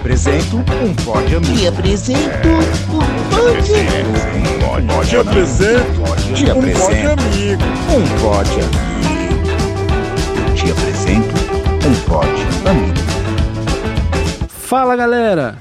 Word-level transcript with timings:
apresento 0.00 0.56
um 0.56 0.94
pódio 1.04 1.36
amigo. 1.36 1.58
Te 1.58 1.66
apresento 1.66 2.48
um 2.88 3.04
pódio. 3.30 3.64
Pódio. 4.66 5.04
Te 5.04 5.16
apresento 5.16 5.90
um 5.90 6.04
pódio 6.04 6.52
apresento 6.52 7.20
amigo. 7.20 7.62
um 7.92 8.04
pódio 8.18 8.64
amigo. 8.64 9.44
Eu 10.48 10.54
te 10.54 10.70
apresento 10.70 11.34
um 11.86 11.94
pódio 12.08 12.46
amigo. 12.66 12.96
Fala 14.48 14.96
galera! 14.96 15.58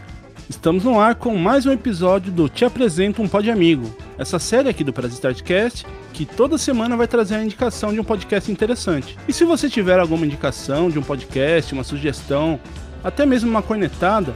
Estamos 0.50 0.86
no 0.86 1.00
ar 1.00 1.16
com 1.16 1.36
mais 1.36 1.66
um 1.66 1.74
episódio 1.74 2.32
do 2.32 2.48
Te 2.48 2.64
Apresento 2.64 3.22
um 3.22 3.28
Pod 3.28 3.50
Amigo, 3.52 3.94
essa 4.18 4.40
série 4.40 4.70
aqui 4.70 4.84
do 4.84 4.92
Brasil 4.92 5.16
Startcast 5.16 5.86
que 6.14 6.26
toda 6.26 6.58
semana 6.58 6.98
vai 6.98 7.08
trazer 7.08 7.36
a 7.36 7.44
indicação 7.44 7.94
de 7.94 8.00
um 8.00 8.04
podcast 8.04 8.52
interessante. 8.52 9.18
E 9.28 9.32
se 9.32 9.46
você 9.46 9.70
tiver 9.70 10.00
alguma 10.00 10.26
indicação 10.26 10.90
de 10.90 11.00
um 11.00 11.02
podcast, 11.02 11.74
uma 11.74 11.84
sugestão, 11.84 12.60
até 13.04 13.26
mesmo 13.26 13.50
uma 13.50 13.62
cornetada, 13.62 14.36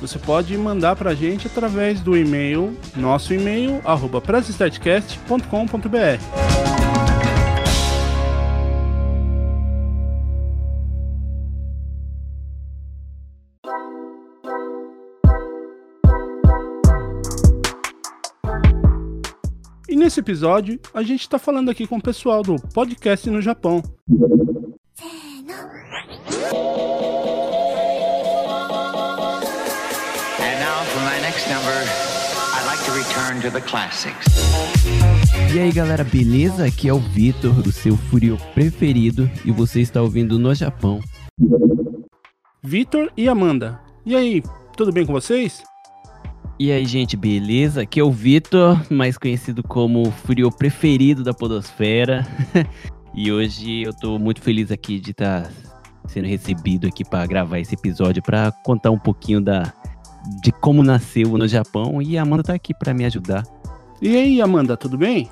você 0.00 0.18
pode 0.18 0.56
mandar 0.58 0.96
pra 0.96 1.14
gente 1.14 1.46
através 1.46 2.00
do 2.00 2.16
e-mail, 2.16 2.76
nosso 2.96 3.32
e-mail, 3.32 3.80
arroba. 3.84 4.20
E 19.88 19.94
nesse 19.94 20.18
episódio, 20.18 20.80
a 20.92 21.02
gente 21.02 21.28
tá 21.28 21.38
falando 21.38 21.70
aqui 21.70 21.86
com 21.86 21.98
o 21.98 22.02
pessoal 22.02 22.42
do 22.42 22.56
podcast 22.74 23.30
no 23.30 23.40
Japão. 23.40 23.82
E 35.52 35.58
aí 35.58 35.72
galera, 35.72 36.04
beleza? 36.04 36.64
Aqui 36.64 36.88
é 36.88 36.92
o 36.92 37.00
Vitor, 37.00 37.58
o 37.58 37.72
seu 37.72 37.96
Furio 37.96 38.38
preferido, 38.54 39.28
e 39.44 39.50
você 39.50 39.80
está 39.80 40.00
ouvindo 40.00 40.38
no 40.38 40.54
Japão. 40.54 41.00
Vitor 42.62 43.12
e 43.16 43.28
Amanda. 43.28 43.80
E 44.06 44.14
aí, 44.14 44.44
tudo 44.76 44.92
bem 44.92 45.04
com 45.04 45.12
vocês? 45.12 45.60
E 46.56 46.70
aí 46.70 46.86
gente, 46.86 47.16
beleza? 47.16 47.82
Aqui 47.82 47.98
é 47.98 48.04
o 48.04 48.12
Vitor, 48.12 48.80
mais 48.88 49.18
conhecido 49.18 49.60
como 49.60 50.02
o 50.02 50.12
Furio 50.12 50.48
preferido 50.52 51.24
da 51.24 51.34
Podosfera. 51.34 52.24
e 53.12 53.32
hoje 53.32 53.82
eu 53.82 53.92
tô 53.92 54.20
muito 54.20 54.40
feliz 54.40 54.70
aqui 54.70 55.00
de 55.00 55.10
estar 55.10 55.50
sendo 56.06 56.28
recebido 56.28 56.86
aqui 56.86 57.04
para 57.04 57.26
gravar 57.26 57.58
esse 57.58 57.74
episódio, 57.74 58.22
para 58.22 58.52
contar 58.64 58.92
um 58.92 58.98
pouquinho 58.98 59.40
da 59.40 59.72
de 60.42 60.52
como 60.52 60.82
nasceu 60.82 61.36
no 61.36 61.48
Japão, 61.48 62.00
e 62.00 62.16
a 62.16 62.22
Amanda 62.22 62.42
tá 62.42 62.54
aqui 62.54 62.72
para 62.74 62.94
me 62.94 63.04
ajudar. 63.04 63.44
E 64.00 64.16
aí, 64.16 64.40
Amanda, 64.40 64.76
tudo 64.76 64.98
bem? 64.98 65.30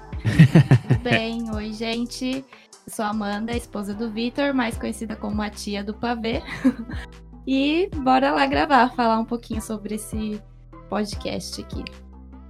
Tudo 0.89 1.01
bem? 1.03 1.51
Oi, 1.55 1.73
gente. 1.73 2.45
Eu 2.87 2.93
sou 2.93 3.05
a 3.05 3.09
Amanda, 3.09 3.57
esposa 3.57 3.95
do 3.95 4.11
Vitor, 4.11 4.55
mais 4.55 4.77
conhecida 4.77 5.17
como 5.17 5.43
a 5.43 5.51
tia 5.51 5.83
do 5.83 5.95
pavê. 5.95 6.43
e 7.47 7.89
bora 7.97 8.33
lá 8.33 8.47
gravar, 8.47 8.95
falar 8.95 9.19
um 9.19 9.25
pouquinho 9.25 9.61
sobre 9.61 9.97
esse 9.97 10.41
podcast 10.89 11.61
aqui. 11.61 11.85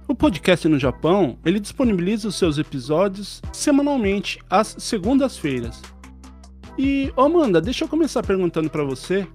O 0.07 0.15
podcast 0.15 0.67
no 0.67 0.77
Japão, 0.77 1.37
ele 1.45 1.59
disponibiliza 1.59 2.27
os 2.27 2.35
seus 2.35 2.57
episódios 2.57 3.41
semanalmente, 3.53 4.39
às 4.49 4.75
segundas-feiras. 4.77 5.81
E, 6.77 7.11
ô 7.15 7.21
Amanda, 7.21 7.61
deixa 7.61 7.85
eu 7.85 7.87
começar 7.87 8.21
perguntando 8.21 8.69
pra 8.69 8.83
você. 8.83 9.27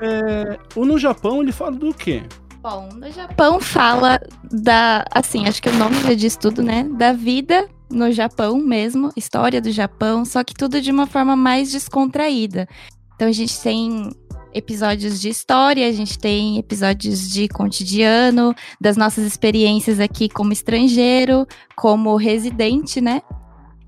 É, 0.00 0.58
o 0.74 0.84
no 0.84 0.98
Japão, 0.98 1.42
ele 1.42 1.52
fala 1.52 1.72
do 1.72 1.92
quê? 1.92 2.22
Bom, 2.60 2.88
no 2.94 3.10
Japão 3.10 3.60
fala 3.60 4.20
da, 4.50 5.04
assim, 5.12 5.46
acho 5.46 5.62
que 5.62 5.68
o 5.68 5.74
nome 5.74 5.96
já 6.02 6.14
diz 6.14 6.36
tudo, 6.36 6.62
né? 6.62 6.84
Da 6.84 7.12
vida 7.12 7.68
no 7.90 8.10
Japão 8.12 8.58
mesmo, 8.58 9.10
história 9.16 9.60
do 9.60 9.70
Japão, 9.70 10.24
só 10.24 10.44
que 10.44 10.54
tudo 10.54 10.80
de 10.80 10.90
uma 10.90 11.06
forma 11.06 11.36
mais 11.36 11.70
descontraída. 11.70 12.68
Então 13.14 13.28
a 13.28 13.32
gente 13.32 13.60
tem 13.60 14.10
episódios 14.52 15.20
de 15.20 15.28
história, 15.28 15.86
a 15.86 15.92
gente 15.92 16.18
tem 16.18 16.58
episódios 16.58 17.30
de 17.30 17.48
cotidiano, 17.48 18.54
das 18.80 18.96
nossas 18.96 19.24
experiências 19.24 20.00
aqui 20.00 20.28
como 20.28 20.52
estrangeiro, 20.52 21.46
como 21.76 22.16
residente, 22.16 23.00
né? 23.00 23.22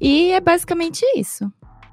E 0.00 0.30
é 0.32 0.40
basicamente 0.40 1.04
isso. 1.16 1.52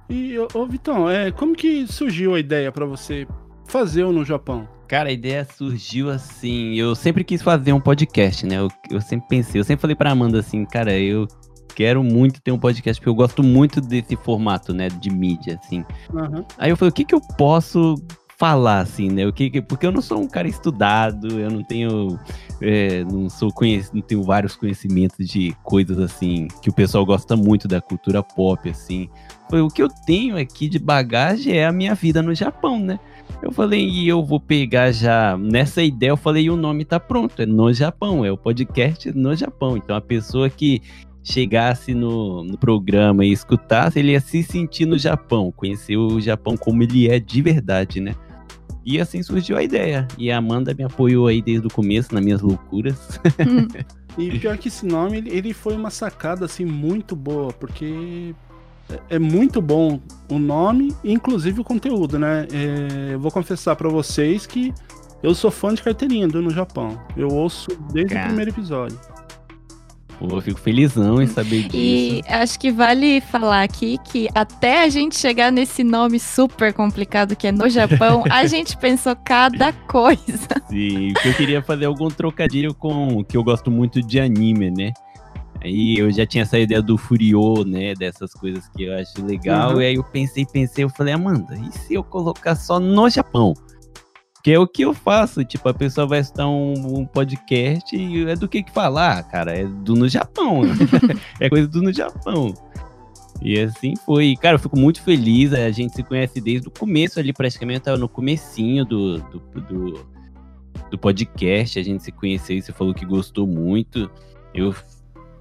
E, 0.09 0.37
ô, 0.39 0.47
ô 0.53 0.65
Vitão, 0.65 1.09
é, 1.09 1.31
como 1.31 1.55
que 1.55 1.85
surgiu 1.87 2.33
a 2.33 2.39
ideia 2.39 2.71
pra 2.71 2.85
você 2.85 3.27
fazer 3.67 4.03
o 4.03 4.11
no 4.11 4.25
Japão? 4.25 4.67
Cara, 4.87 5.09
a 5.09 5.11
ideia 5.11 5.45
surgiu 5.45 6.09
assim. 6.09 6.75
Eu 6.75 6.95
sempre 6.95 7.23
quis 7.23 7.41
fazer 7.41 7.73
um 7.73 7.79
podcast, 7.79 8.45
né? 8.45 8.55
Eu, 8.57 8.69
eu 8.89 9.01
sempre 9.01 9.27
pensei, 9.27 9.59
eu 9.59 9.65
sempre 9.65 9.81
falei 9.81 9.95
pra 9.95 10.11
Amanda 10.11 10.39
assim, 10.39 10.65
cara, 10.65 10.97
eu 10.97 11.27
quero 11.75 12.03
muito 12.03 12.41
ter 12.41 12.51
um 12.51 12.57
podcast, 12.57 12.99
porque 12.99 13.09
eu 13.09 13.15
gosto 13.15 13.43
muito 13.43 13.79
desse 13.81 14.15
formato, 14.15 14.73
né? 14.73 14.87
De 14.89 15.09
mídia, 15.09 15.59
assim. 15.63 15.85
Aham. 16.13 16.45
Aí 16.57 16.69
eu 16.69 16.77
falei, 16.77 16.89
o 16.89 16.93
que 16.93 17.05
que 17.05 17.13
eu 17.13 17.21
posso 17.37 17.95
falar, 18.37 18.81
assim, 18.81 19.09
né? 19.09 19.25
O 19.25 19.33
que, 19.33 19.49
que- 19.49 19.61
porque 19.61 19.85
eu 19.85 19.91
não 19.91 20.01
sou 20.01 20.19
um 20.21 20.27
cara 20.27 20.47
estudado, 20.47 21.39
eu 21.39 21.49
não 21.49 21.63
tenho. 21.63 22.19
é, 22.61 23.03
não 23.03 23.29
sou 23.29 23.51
conhecido, 23.51 23.95
não 23.95 24.01
tenho 24.01 24.23
vários 24.23 24.55
conhecimentos 24.55 25.27
de 25.27 25.55
coisas 25.63 25.97
assim 25.99 26.47
que 26.61 26.69
o 26.69 26.73
pessoal 26.73 27.05
gosta 27.05 27.35
muito 27.35 27.67
da 27.67 27.81
cultura 27.81 28.21
pop, 28.23 28.69
assim. 28.69 29.09
O 29.51 29.67
que 29.69 29.81
eu 29.81 29.89
tenho 30.05 30.37
aqui 30.37 30.69
de 30.69 30.77
bagagem 30.77 31.53
é 31.57 31.65
a 31.65 31.71
minha 31.71 31.95
vida 31.95 32.21
no 32.21 32.33
Japão, 32.35 32.79
né? 32.79 32.99
Eu 33.41 33.51
falei, 33.51 33.87
e 33.87 34.07
eu 34.07 34.23
vou 34.23 34.39
pegar 34.39 34.91
já. 34.91 35.35
Nessa 35.37 35.81
ideia, 35.81 36.11
eu 36.11 36.17
falei, 36.17 36.43
e 36.45 36.49
o 36.49 36.55
nome 36.57 36.85
tá 36.85 36.99
pronto, 36.99 37.41
é 37.41 37.45
no 37.45 37.71
Japão, 37.73 38.23
é 38.25 38.31
o 38.31 38.37
podcast 38.37 39.11
no 39.13 39.35
Japão. 39.35 39.77
Então 39.77 39.95
a 39.95 40.01
pessoa 40.01 40.49
que 40.49 40.81
chegasse 41.23 41.93
no, 41.93 42.43
no 42.43 42.57
programa 42.57 43.25
e 43.25 43.31
escutasse, 43.31 43.99
ele 43.99 44.11
ia 44.13 44.21
se 44.21 44.41
sentir 44.43 44.85
no 44.85 44.97
Japão, 44.97 45.51
conhecer 45.51 45.97
o 45.97 46.19
Japão 46.21 46.55
como 46.55 46.83
ele 46.83 47.09
é 47.09 47.19
de 47.19 47.41
verdade, 47.41 47.99
né? 47.99 48.15
E 48.89 49.01
assim 49.01 49.21
surgiu 49.21 49.57
a 49.57 49.61
ideia. 49.63 50.07
E 50.17 50.31
a 50.31 50.37
Amanda 50.37 50.73
me 50.73 50.83
apoiou 50.85 51.27
aí 51.27 51.41
desde 51.41 51.67
o 51.67 51.69
começo, 51.69 52.13
nas 52.15 52.23
minhas 52.23 52.41
loucuras. 52.41 52.97
E 54.17 54.39
pior 54.39 54.57
que 54.57 54.67
esse 54.69 54.83
nome, 54.83 55.17
ele, 55.27 55.53
foi 55.53 55.75
uma 55.75 55.91
sacada 55.91 56.45
assim 56.45 56.65
muito 56.65 57.15
boa, 57.15 57.53
porque 57.53 58.33
é- 58.89 59.15
é 59.17 59.19
muito 59.19 59.61
bom 59.61 59.99
o 60.27 60.39
nome, 60.39 60.91
e 61.03 61.13
inclusive 61.13 61.61
o 61.61 61.63
conteúdo, 61.63 62.17
né? 62.17 62.47
É, 62.51 63.13
eu 63.13 63.19
vou 63.19 63.29
confessar 63.29 63.75
pra 63.75 63.87
vocês 63.89 64.47
que 64.47 64.73
eu 65.21 65.35
sou 65.35 65.51
fã 65.51 65.71
de 65.71 65.83
carteirinha 65.83 66.27
do 66.27 66.41
no 66.41 66.49
Japão. 66.49 66.99
Eu 67.15 67.27
ouço 67.27 67.67
desde 67.93 68.11
Cara. 68.15 68.25
o 68.25 68.27
primeiro 68.29 68.49
episódio. 68.49 68.97
Pô, 70.19 70.27
eu 70.35 70.41
fico 70.41 70.59
felizão 70.59 71.21
em 71.21 71.27
saber 71.27 71.63
disso. 71.63 71.75
E 71.75 72.23
acho 72.27 72.59
que 72.59 72.71
vale 72.71 73.21
falar 73.21 73.61
aqui 73.61 73.99
que 74.03 74.27
até 74.33 74.83
a 74.83 74.89
gente 74.89 75.15
chegar 75.15 75.51
nesse 75.51 75.83
nome 75.83 76.19
super 76.19 76.73
complicado 76.73 77.35
que 77.35 77.47
é 77.47 77.51
no 77.51 77.69
Japão, 77.69 78.23
a 78.29 78.45
gente 78.47 78.75
pensou 78.77 79.15
cada 79.15 79.71
coisa. 79.71 80.47
Sim, 80.69 81.13
porque 81.13 81.29
eu 81.29 81.33
queria 81.35 81.61
fazer 81.61 81.85
algum 81.85 82.07
trocadilho 82.07 82.73
com 82.73 83.23
que 83.23 83.37
eu 83.37 83.43
gosto 83.43 83.69
muito 83.69 84.01
de 84.01 84.19
anime, 84.19 84.71
né? 84.71 84.91
Aí 85.63 85.97
eu 85.97 86.11
já 86.11 86.25
tinha 86.25 86.43
essa 86.43 86.57
ideia 86.57 86.81
do 86.81 86.97
Furio, 86.97 87.63
né? 87.65 87.93
Dessas 87.93 88.33
coisas 88.33 88.67
que 88.69 88.83
eu 88.83 88.95
acho 88.95 89.23
legal. 89.23 89.73
Uhum. 89.73 89.81
E 89.81 89.85
aí 89.85 89.95
eu 89.95 90.03
pensei, 90.03 90.45
pensei, 90.45 90.83
eu 90.83 90.89
falei, 90.89 91.13
Amanda, 91.13 91.55
e 91.57 91.71
se 91.77 91.93
eu 91.93 92.03
colocar 92.03 92.55
só 92.55 92.79
no 92.79 93.09
Japão? 93.09 93.53
Que 94.47 94.53
é 94.53 94.57
o 94.57 94.65
que 94.65 94.83
eu 94.83 94.93
faço, 94.93 95.43
tipo, 95.43 95.67
a 95.67 95.73
pessoa 95.73 96.07
vai 96.07 96.19
escutar 96.19 96.47
um, 96.47 96.99
um 96.99 97.05
podcast 97.05 97.93
e 97.93 98.29
é 98.29 98.33
do 98.33 98.47
que 98.47 98.63
que 98.63 98.71
falar, 98.71 99.21
cara? 99.23 99.51
É 99.51 99.65
do 99.65 99.93
no 99.93 100.07
Japão. 100.07 100.61
é 101.37 101.49
coisa 101.49 101.67
do 101.67 101.81
no 101.81 101.91
Japão. 101.91 102.53
E 103.41 103.59
assim 103.59 103.93
foi. 104.05 104.37
Cara, 104.37 104.55
eu 104.55 104.59
fico 104.59 104.79
muito 104.79 105.01
feliz. 105.01 105.51
A 105.51 105.69
gente 105.69 105.95
se 105.95 106.01
conhece 106.01 106.39
desde 106.39 106.65
o 106.69 106.71
começo 106.71 107.19
ali, 107.19 107.33
praticamente 107.33 107.89
no 107.97 108.07
comecinho 108.07 108.85
do, 108.85 109.17
do, 109.17 109.39
do, 109.39 110.07
do 110.91 110.97
podcast. 110.97 111.77
A 111.77 111.83
gente 111.83 112.03
se 112.03 112.13
conheceu 112.13 112.55
e 112.55 112.61
você 112.61 112.71
falou 112.71 112.93
que 112.93 113.05
gostou 113.05 113.45
muito. 113.45 114.09
Eu. 114.53 114.73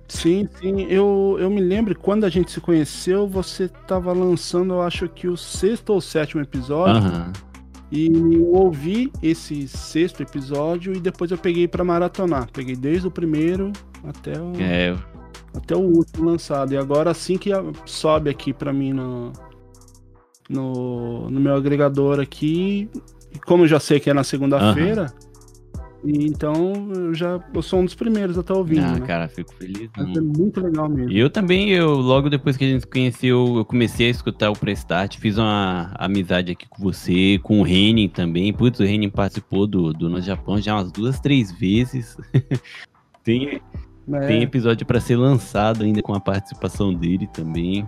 Sim, 0.08 0.48
sim. 0.58 0.84
Eu, 0.90 1.36
eu 1.38 1.48
me 1.48 1.60
lembro 1.60 1.96
quando 1.96 2.24
a 2.24 2.28
gente 2.28 2.50
se 2.50 2.60
conheceu, 2.60 3.28
você 3.28 3.68
tava 3.68 4.12
lançando, 4.12 4.74
eu 4.74 4.82
acho 4.82 5.08
que 5.08 5.28
o 5.28 5.36
sexto 5.36 5.90
ou 5.90 6.00
sétimo 6.00 6.42
episódio. 6.42 7.06
Aham. 7.06 7.32
E 7.90 8.06
eu 8.06 8.52
ouvi 8.52 9.12
esse 9.22 9.68
sexto 9.68 10.22
episódio 10.22 10.92
e 10.92 11.00
depois 11.00 11.30
eu 11.30 11.38
peguei 11.38 11.68
pra 11.68 11.84
maratonar. 11.84 12.48
Peguei 12.52 12.74
desde 12.74 13.06
o 13.06 13.10
primeiro 13.10 13.72
até 14.02 14.40
o, 14.40 14.52
É, 14.58 14.96
até 15.54 15.76
o 15.76 15.80
último 15.80 16.28
lançado. 16.28 16.72
E 16.72 16.76
agora 16.76 17.10
assim 17.10 17.38
que 17.38 17.50
sobe 17.84 18.28
aqui 18.28 18.52
pra 18.52 18.72
mim 18.72 18.92
no, 18.92 19.32
no, 20.48 21.30
no 21.30 21.40
meu 21.40 21.54
agregador 21.54 22.20
aqui, 22.20 22.88
e 23.32 23.38
como 23.38 23.64
eu 23.64 23.68
já 23.68 23.78
sei 23.78 24.00
que 24.00 24.10
é 24.10 24.14
na 24.14 24.24
segunda-feira, 24.24 25.12
E 26.06 26.24
então 26.24 26.88
eu 26.94 27.12
já 27.12 27.40
eu 27.52 27.62
sou 27.62 27.80
um 27.80 27.84
dos 27.84 27.94
primeiros 27.96 28.38
a 28.38 28.40
estar 28.40 28.54
ouvindo. 28.54 28.84
ah, 28.84 28.92
né? 28.92 29.04
cara, 29.04 29.26
fico 29.26 29.52
feliz. 29.54 29.90
Mas 29.96 30.16
é 30.16 30.20
muito 30.20 30.60
legal 30.60 30.88
mesmo. 30.88 31.10
Eu 31.10 31.28
também, 31.28 31.70
eu 31.70 31.94
logo 31.94 32.30
depois 32.30 32.56
que 32.56 32.64
a 32.64 32.68
gente 32.68 32.82
se 32.82 32.86
conheceu, 32.86 33.56
eu 33.56 33.64
comecei 33.64 34.06
a 34.06 34.10
escutar 34.10 34.50
o 34.50 34.52
Prestart, 34.52 35.18
fiz 35.18 35.36
uma 35.36 35.92
amizade 35.98 36.52
aqui 36.52 36.68
com 36.68 36.80
você, 36.80 37.40
com 37.42 37.58
o 37.60 37.64
Renin 37.64 38.08
também. 38.08 38.52
Putz, 38.52 38.78
o 38.78 38.84
Renin 38.84 39.10
participou 39.10 39.66
do, 39.66 39.92
do 39.92 40.08
No 40.08 40.20
Japão 40.20 40.60
já 40.60 40.76
umas 40.76 40.92
duas, 40.92 41.18
três 41.18 41.50
vezes. 41.50 42.16
tem, 43.24 43.60
É, 44.12 44.26
tem 44.28 44.42
episódio 44.44 44.86
pra 44.86 45.00
ser 45.00 45.16
lançado 45.16 45.82
ainda 45.82 46.02
com 46.02 46.14
a 46.14 46.20
participação 46.20 46.94
dele 46.94 47.26
também. 47.34 47.84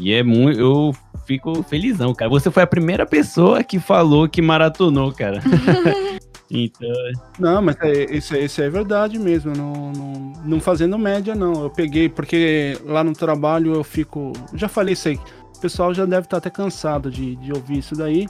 E 0.00 0.12
é 0.12 0.24
muito. 0.24 0.58
Eu 0.58 0.92
fico 1.24 1.62
felizão, 1.62 2.12
cara. 2.12 2.28
Você 2.30 2.50
foi 2.50 2.64
a 2.64 2.66
primeira 2.66 3.06
pessoa 3.06 3.62
que 3.62 3.78
falou 3.78 4.28
que 4.28 4.42
maratonou, 4.42 5.12
cara. 5.12 5.40
então, 6.50 6.88
Não, 7.38 7.60
mas 7.62 7.76
é, 7.80 8.14
isso, 8.16 8.34
é- 8.34 8.44
isso 8.44 8.60
é 8.62 8.68
verdade 8.70 9.18
mesmo. 9.18 9.52
Não, 9.56 9.92
não, 9.92 10.32
não 10.44 10.60
fazendo 10.60 10.96
média, 10.98 11.34
não. 11.34 11.64
Eu 11.64 11.70
peguei, 11.70 12.08
porque 12.08 12.78
lá 12.84 13.02
no 13.02 13.12
trabalho 13.12 13.74
eu 13.74 13.84
fico. 13.84 14.32
Já 14.54 14.68
falei 14.68 14.92
isso 14.94 15.08
aí. 15.08 15.18
O 15.56 15.60
pessoal 15.60 15.92
já 15.94 16.04
deve 16.04 16.26
estar 16.26 16.36
até 16.36 16.50
cansado 16.50 17.10
de, 17.10 17.34
de 17.36 17.52
ouvir 17.52 17.78
isso 17.78 17.94
daí. 17.96 18.26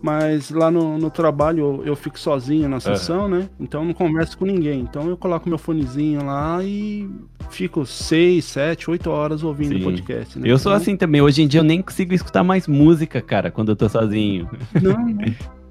Mas 0.00 0.48
lá 0.50 0.70
no, 0.70 0.96
no 0.96 1.10
trabalho 1.10 1.58
eu, 1.58 1.86
eu 1.86 1.96
fico 1.96 2.16
sozinho 2.16 2.68
na 2.68 2.78
sessão, 2.78 3.26
né? 3.26 3.48
Então 3.58 3.80
eu 3.82 3.86
não 3.88 3.92
converso 3.94 4.38
com 4.38 4.44
ninguém. 4.44 4.80
Então 4.80 5.08
eu 5.08 5.16
coloco 5.16 5.48
meu 5.48 5.58
fonezinho 5.58 6.24
lá 6.24 6.62
e 6.62 7.10
fico 7.50 7.84
seis, 7.84 8.44
sete, 8.44 8.88
oito 8.88 9.10
horas 9.10 9.42
ouvindo 9.42 9.74
o 9.74 9.78
Sim. 9.78 9.84
podcast. 9.84 10.38
Né? 10.38 10.48
eu 10.48 10.56
sou 10.56 10.70
Então, 10.70 10.80
assim 10.80 10.96
também. 10.96 11.20
Hoje 11.20 11.42
em 11.42 11.48
dia 11.48 11.58
eu 11.60 11.64
nem 11.64 11.82
consigo 11.82 12.14
escutar 12.14 12.44
mais 12.44 12.68
música, 12.68 13.20
cara, 13.20 13.50
quando 13.50 13.70
eu 13.72 13.76
tô 13.76 13.88
sozinho. 13.88 14.48
Não, 14.80 14.92
não. 14.92 15.34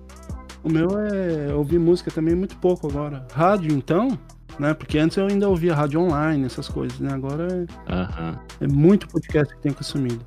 O 0.64 0.70
meu 0.70 0.90
é 1.00 1.54
ouvir 1.54 1.80
música 1.80 2.12
também 2.12 2.36
muito 2.36 2.56
pouco 2.58 2.88
agora. 2.88 3.26
Rádio, 3.34 3.72
então, 3.72 4.18
né? 4.60 4.74
Porque 4.74 4.98
antes 4.98 5.18
eu 5.18 5.26
ainda 5.28 5.50
ouvia 5.50 5.74
rádio 5.74 6.00
online, 6.00 6.46
essas 6.46 6.68
coisas, 6.68 7.00
né? 7.00 7.14
Agora 7.14 7.68
é, 7.88 8.66
é 8.66 8.68
muito 8.68 9.08
podcast 9.08 9.56
que 9.56 9.62
tem 9.62 9.74
consumido. 9.74 10.24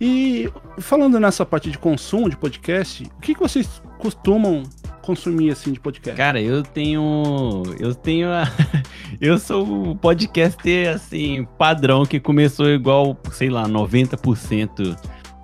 E 0.00 0.50
falando 0.78 1.18
nessa 1.18 1.44
parte 1.44 1.70
de 1.70 1.78
consumo 1.78 2.28
de 2.28 2.36
podcast, 2.36 3.04
o 3.16 3.20
que, 3.20 3.34
que 3.34 3.40
vocês 3.40 3.82
costumam 3.98 4.62
consumir 5.00 5.50
assim 5.50 5.72
de 5.72 5.80
podcast? 5.80 6.16
Cara, 6.16 6.40
eu 6.40 6.62
tenho. 6.62 7.62
Eu 7.78 7.94
tenho. 7.94 8.28
A, 8.28 8.44
eu 9.20 9.38
sou 9.38 9.90
o 9.90 9.96
podcaster, 9.96 10.94
assim, 10.94 11.46
padrão, 11.56 12.04
que 12.04 12.20
começou 12.20 12.68
igual, 12.68 13.16
sei 13.30 13.48
lá, 13.48 13.66
90% 13.66 14.96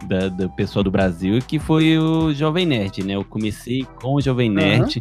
da, 0.07 0.29
do 0.29 0.51
pessoal 0.51 0.83
do 0.83 0.91
Brasil, 0.91 1.39
que 1.41 1.59
foi 1.59 1.99
o 1.99 2.33
Jovem 2.33 2.67
Nerd, 2.67 3.05
né? 3.05 3.15
Eu 3.15 3.25
comecei 3.25 3.85
com 4.01 4.15
o 4.15 4.21
Jovem 4.21 4.51
Nerd. 4.51 4.99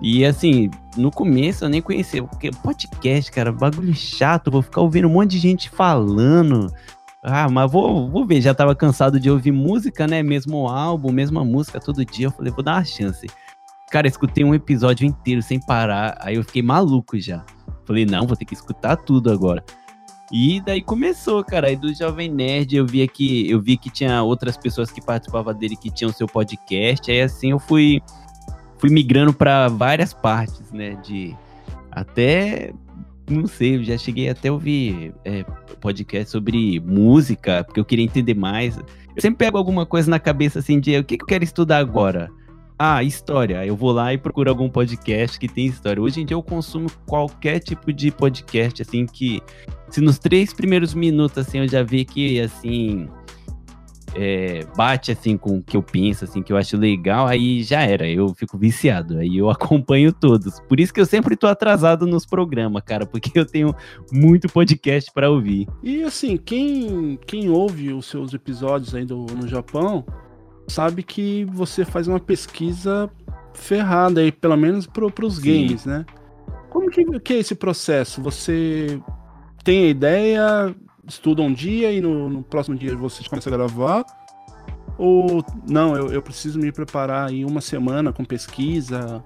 E 0.00 0.24
assim, 0.24 0.70
no 0.96 1.10
começo 1.10 1.64
eu 1.64 1.68
nem 1.68 1.80
conhecia, 1.80 2.22
porque 2.22 2.50
podcast, 2.50 3.30
cara, 3.30 3.52
bagulho 3.52 3.94
chato, 3.94 4.50
vou 4.50 4.60
ficar 4.60 4.80
ouvindo 4.80 5.08
um 5.08 5.12
monte 5.12 5.30
de 5.30 5.38
gente 5.38 5.70
falando. 5.70 6.72
Ah, 7.22 7.48
mas 7.48 7.70
vou, 7.70 8.10
vou 8.10 8.26
ver, 8.26 8.40
já 8.42 8.52
tava 8.52 8.74
cansado 8.74 9.18
de 9.18 9.30
ouvir 9.30 9.50
música, 9.50 10.06
né? 10.06 10.22
Mesmo 10.22 10.68
álbum, 10.68 11.10
mesma 11.10 11.42
música 11.42 11.80
todo 11.80 12.04
dia. 12.04 12.26
Eu 12.26 12.30
falei, 12.30 12.52
vou 12.52 12.62
dar 12.62 12.74
uma 12.74 12.84
chance. 12.84 13.26
Cara, 13.90 14.06
escutei 14.06 14.44
um 14.44 14.54
episódio 14.54 15.06
inteiro 15.06 15.40
sem 15.40 15.58
parar, 15.58 16.18
aí 16.20 16.34
eu 16.34 16.44
fiquei 16.44 16.62
maluco 16.62 17.18
já. 17.18 17.44
Falei, 17.86 18.04
não, 18.04 18.26
vou 18.26 18.36
ter 18.36 18.44
que 18.44 18.54
escutar 18.54 18.96
tudo 18.96 19.30
agora. 19.30 19.64
E 20.36 20.60
daí 20.60 20.82
começou, 20.82 21.44
cara. 21.44 21.68
Aí 21.68 21.76
do 21.76 21.94
Jovem 21.94 22.28
Nerd 22.28 22.74
eu 22.74 22.84
vi 22.84 23.06
que 23.06 23.48
eu 23.48 23.62
vi 23.62 23.76
que 23.76 23.88
tinha 23.88 24.20
outras 24.20 24.56
pessoas 24.56 24.90
que 24.90 25.00
participavam 25.00 25.54
dele 25.54 25.76
que 25.76 25.88
tinham 25.88 26.12
seu 26.12 26.26
podcast. 26.26 27.08
Aí 27.08 27.20
assim 27.20 27.52
eu 27.52 27.60
fui 27.60 28.02
fui 28.76 28.90
migrando 28.90 29.32
para 29.32 29.68
várias 29.68 30.12
partes, 30.12 30.72
né, 30.72 30.98
de 31.04 31.36
até 31.88 32.72
não 33.30 33.46
sei, 33.46 33.82
já 33.84 33.96
cheguei 33.96 34.28
até 34.28 34.48
a 34.48 34.52
ouvir 34.52 35.14
é, 35.24 35.44
podcast 35.80 36.32
sobre 36.32 36.80
música, 36.80 37.62
porque 37.62 37.78
eu 37.78 37.84
queria 37.84 38.04
entender 38.04 38.34
mais. 38.34 38.76
Eu 38.76 39.22
sempre 39.22 39.46
pego 39.46 39.56
alguma 39.56 39.86
coisa 39.86 40.10
na 40.10 40.18
cabeça 40.18 40.58
assim 40.58 40.80
de 40.80 40.98
o 40.98 41.04
que, 41.04 41.16
que 41.16 41.22
eu 41.22 41.28
quero 41.28 41.44
estudar 41.44 41.78
agora? 41.78 42.28
Ah, 42.86 43.02
história. 43.02 43.64
Eu 43.64 43.74
vou 43.74 43.92
lá 43.92 44.12
e 44.12 44.18
procuro 44.18 44.50
algum 44.50 44.68
podcast 44.68 45.40
que 45.40 45.48
tem 45.48 45.64
história. 45.64 46.02
Hoje 46.02 46.20
em 46.20 46.26
dia 46.26 46.34
eu 46.34 46.42
consumo 46.42 46.90
qualquer 47.06 47.58
tipo 47.58 47.90
de 47.90 48.10
podcast, 48.10 48.82
assim, 48.82 49.06
que 49.06 49.40
se 49.88 50.02
nos 50.02 50.18
três 50.18 50.52
primeiros 50.52 50.92
minutos, 50.92 51.38
assim, 51.38 51.60
eu 51.60 51.66
já 51.66 51.82
vi 51.82 52.04
que, 52.04 52.38
assim, 52.38 53.08
é, 54.14 54.66
bate, 54.76 55.12
assim, 55.12 55.34
com 55.38 55.56
o 55.56 55.62
que 55.62 55.78
eu 55.78 55.82
penso, 55.82 56.24
assim, 56.24 56.42
que 56.42 56.52
eu 56.52 56.58
acho 56.58 56.76
legal, 56.76 57.26
aí 57.26 57.62
já 57.62 57.80
era. 57.80 58.06
Eu 58.06 58.34
fico 58.34 58.58
viciado. 58.58 59.16
Aí 59.16 59.38
eu 59.38 59.48
acompanho 59.50 60.12
todos. 60.12 60.60
Por 60.68 60.78
isso 60.78 60.92
que 60.92 61.00
eu 61.00 61.06
sempre 61.06 61.36
tô 61.36 61.46
atrasado 61.46 62.06
nos 62.06 62.26
programas, 62.26 62.82
cara, 62.84 63.06
porque 63.06 63.30
eu 63.34 63.46
tenho 63.46 63.74
muito 64.12 64.46
podcast 64.46 65.10
pra 65.10 65.30
ouvir. 65.30 65.66
E 65.82 66.02
assim, 66.02 66.36
quem, 66.36 67.18
quem 67.26 67.48
ouve 67.48 67.94
os 67.94 68.04
seus 68.04 68.34
episódios 68.34 68.92
do, 69.06 69.24
no 69.24 69.48
Japão 69.48 70.04
sabe 70.68 71.02
que 71.02 71.44
você 71.46 71.84
faz 71.84 72.08
uma 72.08 72.20
pesquisa 72.20 73.10
ferrada 73.52 74.20
aí, 74.20 74.32
pelo 74.32 74.56
menos 74.56 74.86
pros 74.86 75.36
Sim. 75.36 75.66
games, 75.66 75.86
né? 75.86 76.04
Como 76.70 76.90
que, 76.90 77.04
que 77.20 77.34
é 77.34 77.38
esse 77.38 77.54
processo? 77.54 78.20
Você 78.22 79.00
tem 79.62 79.84
a 79.84 79.88
ideia, 79.88 80.76
estuda 81.06 81.42
um 81.42 81.52
dia 81.52 81.92
e 81.92 82.00
no, 82.00 82.28
no 82.28 82.42
próximo 82.42 82.76
dia 82.76 82.96
você 82.96 83.22
começa 83.28 83.48
a 83.48 83.52
gravar? 83.52 84.04
Ou 84.98 85.44
não, 85.68 85.96
eu, 85.96 86.12
eu 86.12 86.22
preciso 86.22 86.58
me 86.58 86.70
preparar 86.70 87.28
aí 87.30 87.44
uma 87.44 87.60
semana 87.60 88.12
com 88.12 88.24
pesquisa, 88.24 89.22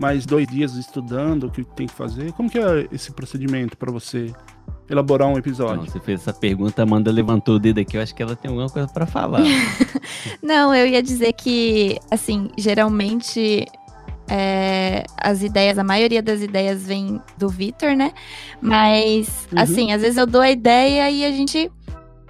mais 0.00 0.26
dois 0.26 0.46
dias 0.46 0.74
estudando 0.74 1.44
o 1.44 1.50
que 1.50 1.64
tem 1.64 1.86
que 1.86 1.94
fazer? 1.94 2.32
Como 2.32 2.50
que 2.50 2.58
é 2.58 2.88
esse 2.92 3.12
procedimento 3.12 3.76
para 3.76 3.92
você 3.92 4.32
elaborar 4.88 5.28
um 5.28 5.38
episódio? 5.38 5.82
Então, 5.82 5.92
você 5.92 6.00
fez 6.00 6.20
essa 6.20 6.32
pergunta, 6.32 6.82
a 6.82 6.84
Amanda 6.84 7.10
levantou 7.10 7.56
o 7.56 7.58
dedo 7.58 7.80
aqui, 7.80 7.96
eu 7.96 8.02
acho 8.02 8.14
que 8.14 8.22
ela 8.22 8.36
tem 8.36 8.50
alguma 8.50 8.68
coisa 8.68 8.88
pra 8.88 9.06
falar. 9.06 9.40
Não, 10.42 10.74
eu 10.74 10.86
ia 10.86 11.02
dizer 11.02 11.32
que, 11.32 11.98
assim, 12.10 12.50
geralmente 12.58 13.66
é, 14.28 15.04
as 15.18 15.42
ideias, 15.42 15.78
a 15.78 15.84
maioria 15.84 16.22
das 16.22 16.40
ideias 16.42 16.82
vem 16.86 17.20
do 17.38 17.48
Vitor, 17.48 17.94
né? 17.94 18.12
Mas, 18.60 19.48
Uhum. 19.52 19.58
assim, 19.60 19.92
às 19.92 20.00
vezes 20.02 20.16
eu 20.16 20.26
dou 20.26 20.40
a 20.40 20.50
ideia 20.50 21.10
e 21.10 21.24
a 21.24 21.30
gente, 21.30 21.70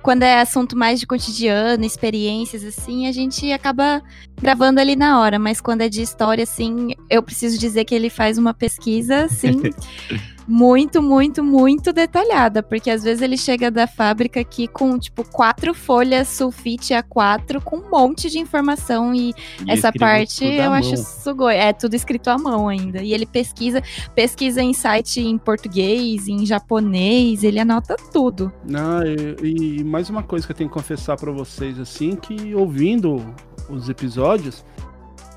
quando 0.03 0.23
é 0.25 0.41
assunto 0.41 0.77
mais 0.77 0.99
de 1.01 1.07
cotidiano, 1.07 1.85
experiências, 1.85 2.65
assim, 2.65 3.07
a 3.07 3.13
gente 3.13 3.51
acaba 3.53 4.03
gravando 4.41 4.81
ali 4.81 4.97
na 4.97 5.21
hora. 5.21 5.39
Mas 5.39 5.61
quando 5.61 5.83
é 5.83 5.89
de 5.89 6.03
história, 6.03 6.43
assim, 6.45 6.91
eu 7.09 7.23
preciso 7.23 7.59
dizer 7.59 7.85
que 7.85 7.95
ele 7.95 8.11
faz 8.11 8.39
uma 8.39 8.53
pesquisa, 8.53 9.25
assim. 9.25 9.61
Muito, 10.47 11.03
muito, 11.03 11.43
muito 11.43 11.93
detalhada, 11.93 12.63
porque 12.63 12.91
às 12.91 13.03
vezes 13.03 13.23
ele 13.23 13.37
chega 13.37 13.71
da 13.71 13.87
fábrica 13.87 14.41
aqui 14.41 14.69
com, 14.69 14.99
tipo, 14.99 15.25
quatro 15.25 15.73
folhas 15.75 16.29
sulfite 16.29 16.93
A4 16.93 17.63
com 17.63 17.77
um 17.77 17.91
monte 17.91 18.31
de 18.31 18.39
informação 18.39 19.15
e 19.15 19.35
E 19.67 19.71
essa 19.71 19.93
parte 19.93 20.45
eu 20.45 20.73
acho 20.73 20.97
sugoi. 20.97 21.55
É 21.55 21.73
tudo 21.73 21.95
escrito 21.95 22.29
à 22.29 22.39
mão 22.39 22.69
ainda. 22.69 23.03
E 23.03 23.13
ele 23.13 23.27
pesquisa, 23.27 23.83
pesquisa 24.15 24.63
em 24.63 24.73
site 24.73 25.21
em 25.21 25.39
português, 25.39 26.29
em 26.29 26.45
japonês, 26.45 27.43
ele 27.43 27.59
anota 27.59 27.97
tudo. 28.13 28.53
Ah, 28.75 29.01
e, 29.43 29.79
e 29.81 29.85
mais 29.85 30.11
uma 30.11 30.23
coisa 30.23 30.47
que 30.47 30.53
eu 30.53 30.57
tenho 30.57 30.69
que 30.69 30.75
confessar 30.75 31.17
pra 31.17 31.33
vocês, 31.33 31.79
assim, 31.79 32.17
que 32.17 32.55
ouvindo 32.55 33.35
os 33.69 33.89
episódios, 33.89 34.65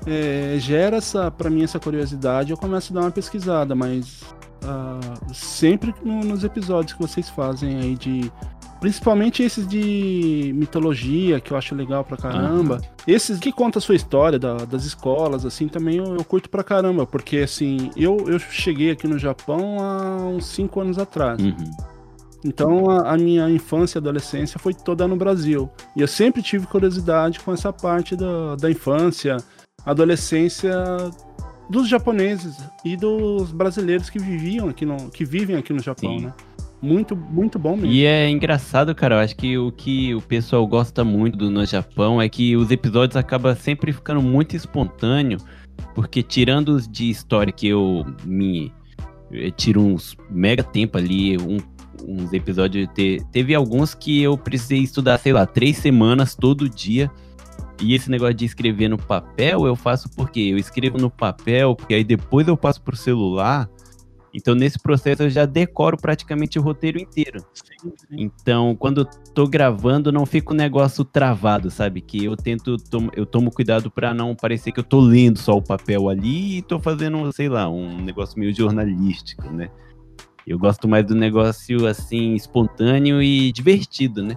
é, 0.06 0.56
gera 0.58 0.96
essa, 0.96 1.30
para 1.30 1.50
mim 1.50 1.62
essa 1.62 1.78
curiosidade, 1.78 2.50
eu 2.50 2.56
começo 2.56 2.92
a 2.92 2.94
dar 2.94 3.06
uma 3.06 3.10
pesquisada, 3.10 3.74
mas 3.74 4.22
ah, 4.64 5.00
sempre 5.32 5.94
no- 6.04 6.24
nos 6.24 6.44
episódios 6.44 6.92
que 6.94 7.00
vocês 7.00 7.28
fazem 7.28 7.76
aí 7.80 7.94
de. 7.94 8.30
Principalmente 8.80 9.42
esses 9.42 9.66
de 9.66 10.52
mitologia, 10.54 11.40
que 11.40 11.50
eu 11.52 11.56
acho 11.56 11.74
legal 11.74 12.04
pra 12.04 12.16
caramba. 12.16 12.80
Esses 13.08 13.40
que 13.40 13.50
contam 13.50 13.78
a 13.80 13.82
sua 13.82 13.96
história 13.96 14.38
da- 14.38 14.58
das 14.64 14.84
escolas, 14.84 15.44
assim, 15.44 15.66
também 15.66 15.96
eu, 15.96 16.14
eu 16.14 16.24
curto 16.24 16.48
pra 16.48 16.62
caramba. 16.62 17.04
Porque, 17.04 17.38
assim, 17.38 17.90
eu, 17.96 18.16
eu 18.28 18.38
cheguei 18.38 18.92
aqui 18.92 19.08
no 19.08 19.18
Japão 19.18 19.78
há 19.80 20.14
uns 20.28 20.46
5 20.46 20.80
anos 20.80 20.96
atrás. 20.96 21.40
Uhum. 21.42 21.56
Então 22.44 22.88
a, 22.88 23.14
a 23.14 23.18
minha 23.18 23.50
infância 23.50 23.98
e 23.98 24.00
adolescência 24.00 24.60
foi 24.60 24.72
toda 24.72 25.08
no 25.08 25.16
Brasil. 25.16 25.68
E 25.96 26.00
eu 26.00 26.06
sempre 26.06 26.40
tive 26.40 26.68
curiosidade 26.68 27.40
com 27.40 27.52
essa 27.52 27.72
parte 27.72 28.14
da, 28.14 28.54
da 28.54 28.70
infância, 28.70 29.38
adolescência 29.84 30.72
dos 31.68 31.88
japoneses 31.88 32.56
e 32.84 32.96
dos 32.96 33.52
brasileiros 33.52 34.08
que 34.10 34.18
viviam 34.18 34.68
aqui 34.68 34.84
no, 34.86 35.10
que 35.10 35.24
vivem 35.24 35.56
aqui 35.56 35.72
no 35.72 35.80
Japão, 35.80 36.18
Sim. 36.18 36.24
né? 36.26 36.32
Muito, 36.80 37.16
muito 37.16 37.58
bom 37.58 37.74
mesmo. 37.76 37.90
E 37.90 38.04
é 38.04 38.30
engraçado, 38.30 38.94
cara. 38.94 39.16
Eu 39.16 39.18
acho 39.18 39.34
que 39.36 39.58
o 39.58 39.72
que 39.72 40.14
o 40.14 40.20
pessoal 40.22 40.64
gosta 40.66 41.02
muito 41.04 41.36
do 41.36 41.50
No 41.50 41.66
Japão 41.66 42.22
é 42.22 42.28
que 42.28 42.56
os 42.56 42.70
episódios 42.70 43.16
acabam 43.16 43.54
sempre 43.56 43.92
ficando 43.92 44.22
muito 44.22 44.54
espontâneo, 44.54 45.38
porque 45.92 46.22
tirando 46.22 46.68
os 46.68 46.86
de 46.86 47.10
história 47.10 47.52
que 47.52 47.66
eu 47.66 48.04
me 48.24 48.72
eu 49.30 49.50
tiro 49.50 49.82
uns 49.82 50.16
mega 50.30 50.62
tempo 50.62 50.96
ali, 50.96 51.36
um- 51.36 51.58
uns 52.06 52.32
episódios. 52.32 52.88
te- 52.94 53.20
teve 53.32 53.54
alguns 53.56 53.92
que 53.92 54.22
eu 54.22 54.38
precisei 54.38 54.78
estudar, 54.78 55.18
sei 55.18 55.32
lá, 55.32 55.44
três 55.44 55.76
semanas 55.78 56.34
todo 56.36 56.68
dia. 56.68 57.10
E 57.80 57.94
esse 57.94 58.10
negócio 58.10 58.34
de 58.34 58.44
escrever 58.44 58.88
no 58.88 58.98
papel, 58.98 59.66
eu 59.66 59.76
faço 59.76 60.08
porque 60.10 60.40
eu 60.40 60.58
escrevo 60.58 60.98
no 60.98 61.10
papel, 61.10 61.76
porque 61.76 61.94
aí 61.94 62.04
depois 62.04 62.48
eu 62.48 62.56
passo 62.56 62.82
pro 62.82 62.96
celular. 62.96 63.68
Então, 64.34 64.54
nesse 64.54 64.78
processo, 64.78 65.22
eu 65.22 65.30
já 65.30 65.46
decoro 65.46 65.96
praticamente 65.96 66.58
o 66.58 66.62
roteiro 66.62 66.98
inteiro. 66.98 67.42
Então, 68.10 68.76
quando 68.76 69.00
eu 69.00 69.04
tô 69.32 69.46
gravando, 69.46 70.12
não 70.12 70.26
fica 70.26 70.52
um 70.52 70.56
negócio 70.56 71.04
travado, 71.04 71.70
sabe? 71.70 72.00
Que 72.00 72.24
eu 72.24 72.36
tento, 72.36 72.76
tom- 72.76 73.08
eu 73.16 73.24
tomo 73.24 73.50
cuidado 73.50 73.90
pra 73.90 74.12
não 74.12 74.34
parecer 74.36 74.70
que 74.72 74.80
eu 74.80 74.84
tô 74.84 75.00
lendo 75.00 75.38
só 75.38 75.54
o 75.54 75.62
papel 75.62 76.08
ali 76.08 76.58
e 76.58 76.62
tô 76.62 76.78
fazendo, 76.78 77.32
sei 77.32 77.48
lá, 77.48 77.68
um 77.70 78.02
negócio 78.02 78.38
meio 78.38 78.54
jornalístico, 78.54 79.50
né? 79.50 79.70
Eu 80.46 80.58
gosto 80.58 80.86
mais 80.86 81.06
do 81.06 81.14
negócio, 81.14 81.86
assim, 81.86 82.34
espontâneo 82.34 83.22
e 83.22 83.50
divertido, 83.52 84.22
né? 84.22 84.34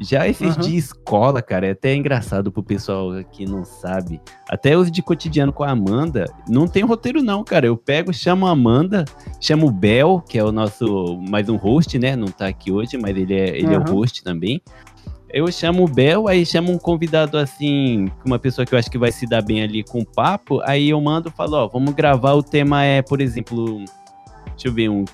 Já 0.00 0.28
esses 0.28 0.56
Aham. 0.56 0.60
de 0.60 0.76
escola, 0.76 1.40
cara, 1.40 1.66
é 1.66 1.70
até 1.70 1.94
engraçado 1.94 2.52
pro 2.52 2.62
pessoal 2.62 3.12
que 3.32 3.46
não 3.46 3.64
sabe. 3.64 4.20
Até 4.48 4.76
os 4.76 4.90
de 4.90 5.02
cotidiano 5.02 5.52
com 5.52 5.64
a 5.64 5.70
Amanda, 5.70 6.26
não 6.48 6.68
tem 6.68 6.84
roteiro 6.84 7.22
não, 7.22 7.42
cara. 7.42 7.66
Eu 7.66 7.76
pego, 7.76 8.12
chamo 8.12 8.46
a 8.46 8.50
Amanda, 8.50 9.04
chamo 9.40 9.66
o 9.66 9.70
Bel, 9.70 10.22
que 10.28 10.38
é 10.38 10.44
o 10.44 10.52
nosso, 10.52 11.18
mais 11.28 11.48
um 11.48 11.56
host, 11.56 11.98
né? 11.98 12.14
Não 12.14 12.28
tá 12.28 12.46
aqui 12.46 12.70
hoje, 12.70 12.98
mas 12.98 13.16
ele 13.16 13.34
é, 13.34 13.56
ele 13.56 13.74
é 13.74 13.78
o 13.78 13.84
host 13.84 14.22
também. 14.22 14.60
Eu 15.30 15.50
chamo 15.50 15.84
o 15.84 15.88
Bel, 15.88 16.28
aí 16.28 16.46
chamo 16.46 16.72
um 16.72 16.78
convidado 16.78 17.36
assim, 17.36 18.10
uma 18.24 18.38
pessoa 18.38 18.64
que 18.64 18.74
eu 18.74 18.78
acho 18.78 18.90
que 18.90 18.98
vai 18.98 19.10
se 19.10 19.26
dar 19.26 19.42
bem 19.42 19.62
ali 19.62 19.82
com 19.82 20.00
o 20.00 20.06
papo, 20.06 20.60
aí 20.64 20.90
eu 20.90 21.00
mando 21.00 21.28
e 21.28 21.32
falo, 21.32 21.56
ó, 21.56 21.68
vamos 21.68 21.94
gravar, 21.94 22.34
o 22.34 22.42
tema 22.42 22.84
é, 22.84 23.02
por 23.02 23.20
exemplo, 23.20 23.84
deixa 24.46 24.68
eu 24.68 24.72
ver, 24.72 24.88
um, 24.88 25.04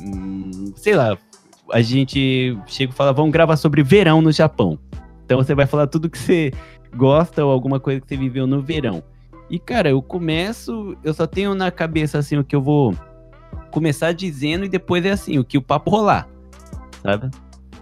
um, 0.00 0.72
sei 0.74 0.94
lá, 0.94 1.18
a 1.72 1.80
gente 1.80 2.56
chega 2.66 2.92
e 2.92 2.94
fala, 2.94 3.14
vamos 3.14 3.32
gravar 3.32 3.56
sobre 3.56 3.82
verão 3.82 4.20
no 4.20 4.30
Japão. 4.30 4.78
Então 5.24 5.38
você 5.38 5.54
vai 5.54 5.66
falar 5.66 5.86
tudo 5.86 6.10
que 6.10 6.18
você 6.18 6.52
gosta 6.94 7.42
ou 7.42 7.50
alguma 7.50 7.80
coisa 7.80 7.98
que 7.98 8.06
você 8.06 8.16
viveu 8.16 8.46
no 8.46 8.60
verão. 8.60 9.02
E 9.48 9.58
cara, 9.58 9.88
eu 9.88 10.02
começo, 10.02 10.94
eu 11.02 11.14
só 11.14 11.26
tenho 11.26 11.54
na 11.54 11.70
cabeça 11.70 12.18
assim 12.18 12.36
o 12.36 12.44
que 12.44 12.54
eu 12.54 12.60
vou 12.60 12.94
começar 13.70 14.12
dizendo 14.12 14.66
e 14.66 14.68
depois 14.68 15.04
é 15.06 15.12
assim, 15.12 15.38
o 15.38 15.44
que 15.44 15.56
o 15.56 15.62
papo 15.62 15.90
rolar. 15.90 16.28
Sabe? 17.02 17.30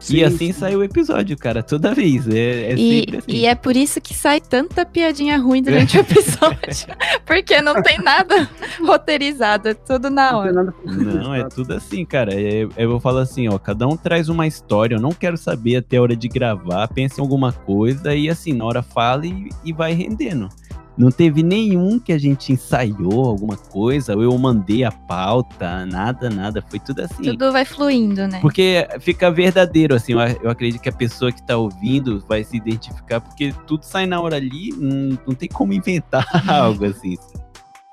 E 0.01 0.05
Sim, 0.05 0.23
assim 0.25 0.37
sim. 0.47 0.53
sai 0.53 0.75
o 0.77 0.83
episódio, 0.83 1.37
cara, 1.37 1.63
toda 1.63 1.95
vez. 1.95 2.27
É, 2.29 2.73
é 2.73 2.75
E, 2.75 3.01
sempre 3.01 3.17
assim. 3.19 3.31
e 3.33 3.47
é 3.47 3.55
por 3.55 3.77
isso 3.77 4.01
que 4.01 4.15
sai 4.15 4.41
tanta 4.41 4.85
piadinha 4.87 5.37
ruim 5.39 5.63
durante 5.63 5.97
o 5.97 6.01
episódio. 6.03 6.89
porque 7.27 7.61
não 7.61 7.83
tem 7.83 7.99
nada 7.99 8.49
roteirizado, 8.85 9.69
é 9.69 9.75
tudo 9.75 10.09
na 10.11 10.33
Não 10.33 10.39
hora. 10.39 10.53
nada 10.53 10.75
Não, 10.85 11.35
é 11.35 11.45
tudo 11.49 11.75
assim, 11.75 12.05
cara. 12.05 12.33
É- 12.35 12.67
Eu 12.77 12.89
vou 12.91 13.01
falar 13.01 13.23
assim, 13.23 13.49
ó, 13.49 13.59
cada 13.59 13.87
um 13.87 13.97
traz 13.97 14.29
uma 14.29 14.47
história, 14.47 14.95
eu 14.97 15.01
não 15.01 15.13
quero 15.13 15.37
saber 15.37 15.77
até 15.77 15.97
a 15.99 16.03
hora 16.03 16.17
de 16.17 16.29
gravar, 16.29 16.89
pense 16.89 17.21
em 17.21 17.23
alguma 17.23 17.53
coisa 17.53 18.15
e 18.15 18.29
assim, 18.29 18.53
na 18.53 18.65
hora 18.65 18.83
fala 18.83 19.27
e, 19.27 19.49
e 19.65 19.73
vai 19.73 19.93
rendendo. 19.93 20.49
Não 20.97 21.11
teve 21.11 21.43
nenhum 21.43 21.99
que 21.99 22.13
a 22.13 22.19
gente 22.19 22.53
ensaiou 22.53 23.27
alguma 23.27 23.57
coisa, 23.57 24.15
ou 24.15 24.23
eu 24.23 24.37
mandei 24.37 24.85
a 24.85 24.91
pauta, 24.91 25.87
nada, 25.87 26.29
nada, 26.29 26.63
foi 26.69 26.79
tudo 26.79 27.01
assim. 27.01 27.23
Tudo 27.23 27.53
vai 27.53 27.65
fluindo, 27.65 28.27
né? 28.29 28.41
Porque 28.41 28.87
fica 29.01 29.31
verdadeiro, 29.31 29.95
assim, 29.95 30.13
eu, 30.13 30.51
acredito 30.51 30.81
que 30.81 30.89
a 30.89 30.93
pessoa 30.93 31.33
que 31.33 31.43
tá 31.43 31.57
ouvindo 31.57 32.23
vai 32.29 32.45
se 32.45 32.57
identificar, 32.57 33.21
porque 33.21 33.55
tudo 33.67 33.85
sai 33.85 34.05
na 34.05 34.21
hora 34.21 34.37
ali, 34.37 34.73
não, 34.77 35.19
não 35.27 35.35
tem 35.35 35.49
como 35.49 35.73
inventar 35.73 36.27
algo 36.47 36.85
assim. 36.85 37.17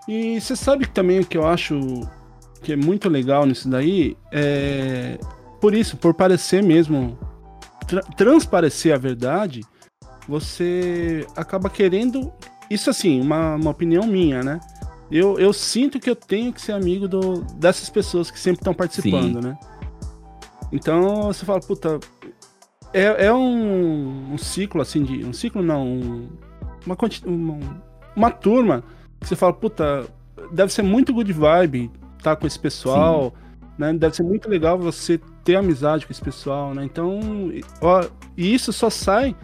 E 0.08 0.40
você 0.42 0.56
sabe 0.56 0.86
que 0.86 0.92
também 0.92 1.20
o 1.20 1.26
que 1.26 1.38
eu 1.38 1.46
acho 1.46 1.80
que 2.64 2.74
é 2.74 2.76
muito 2.76 3.08
legal 3.08 3.46
nisso 3.46 3.70
daí 3.70 4.18
é 4.32 5.18
por 5.60 5.74
isso, 5.74 5.98
por 5.98 6.14
parecer 6.14 6.62
mesmo 6.64 7.18
tra- 7.88 8.02
transparecer 8.16 8.94
a 8.94 8.98
verdade, 8.98 9.62
você 10.28 11.26
acaba 11.36 11.70
querendo 11.70 12.32
isso 12.70 12.90
assim, 12.90 13.22
uma, 13.22 13.56
uma 13.56 13.72
opinião 13.72 14.06
minha, 14.06 14.44
né? 14.44 14.60
Eu, 15.10 15.40
eu 15.40 15.54
sinto 15.54 16.00
que 16.00 16.10
eu 16.10 16.16
tenho 16.16 16.52
que 16.52 16.62
ser 16.62 16.74
amigo 16.74 17.08
do, 17.08 17.42
dessas 17.56 17.90
pessoas 17.90 18.30
que 18.30 18.40
sempre 18.40 18.60
estão 18.60 18.74
participando, 18.74 19.42
né? 19.42 19.58
Então 20.72 21.24
você 21.24 21.46
fala, 21.46 21.60
puta, 21.62 22.00
é, 22.94 23.28
é 23.28 23.34
um, 23.34 24.34
um 24.34 24.38
ciclo 24.38 24.82
assim 24.82 25.04
de. 25.04 25.24
Um 25.24 25.34
ciclo 25.34 25.62
não, 25.64 25.86
um- 25.88 26.30
uma, 26.86 26.98
uma, 27.26 27.60
uma 28.16 28.32
turma 28.32 28.84
que 29.20 29.28
você 29.28 29.36
fala, 29.36 29.54
puta, 29.54 30.06
deve 30.52 30.72
ser 30.74 30.82
muito 30.82 31.14
good 31.14 31.32
vibe 31.32 31.90
estar 32.18 32.36
com 32.36 32.46
esse 32.48 32.60
pessoal, 32.60 33.34
né? 33.78 33.94
Deve 33.94 34.16
ser 34.16 34.24
muito 34.24 34.50
legal 34.50 34.78
você 34.78 35.20
ter 35.44 35.56
amizade 35.56 36.06
com 36.06 36.12
esse 36.12 36.22
pessoal, 36.22 36.74
né? 36.74 36.84
Então, 36.84 37.20
ó, 37.82 38.06
e 38.36 38.54
isso 38.54 38.74
só 38.74 38.90
sai 38.90 39.36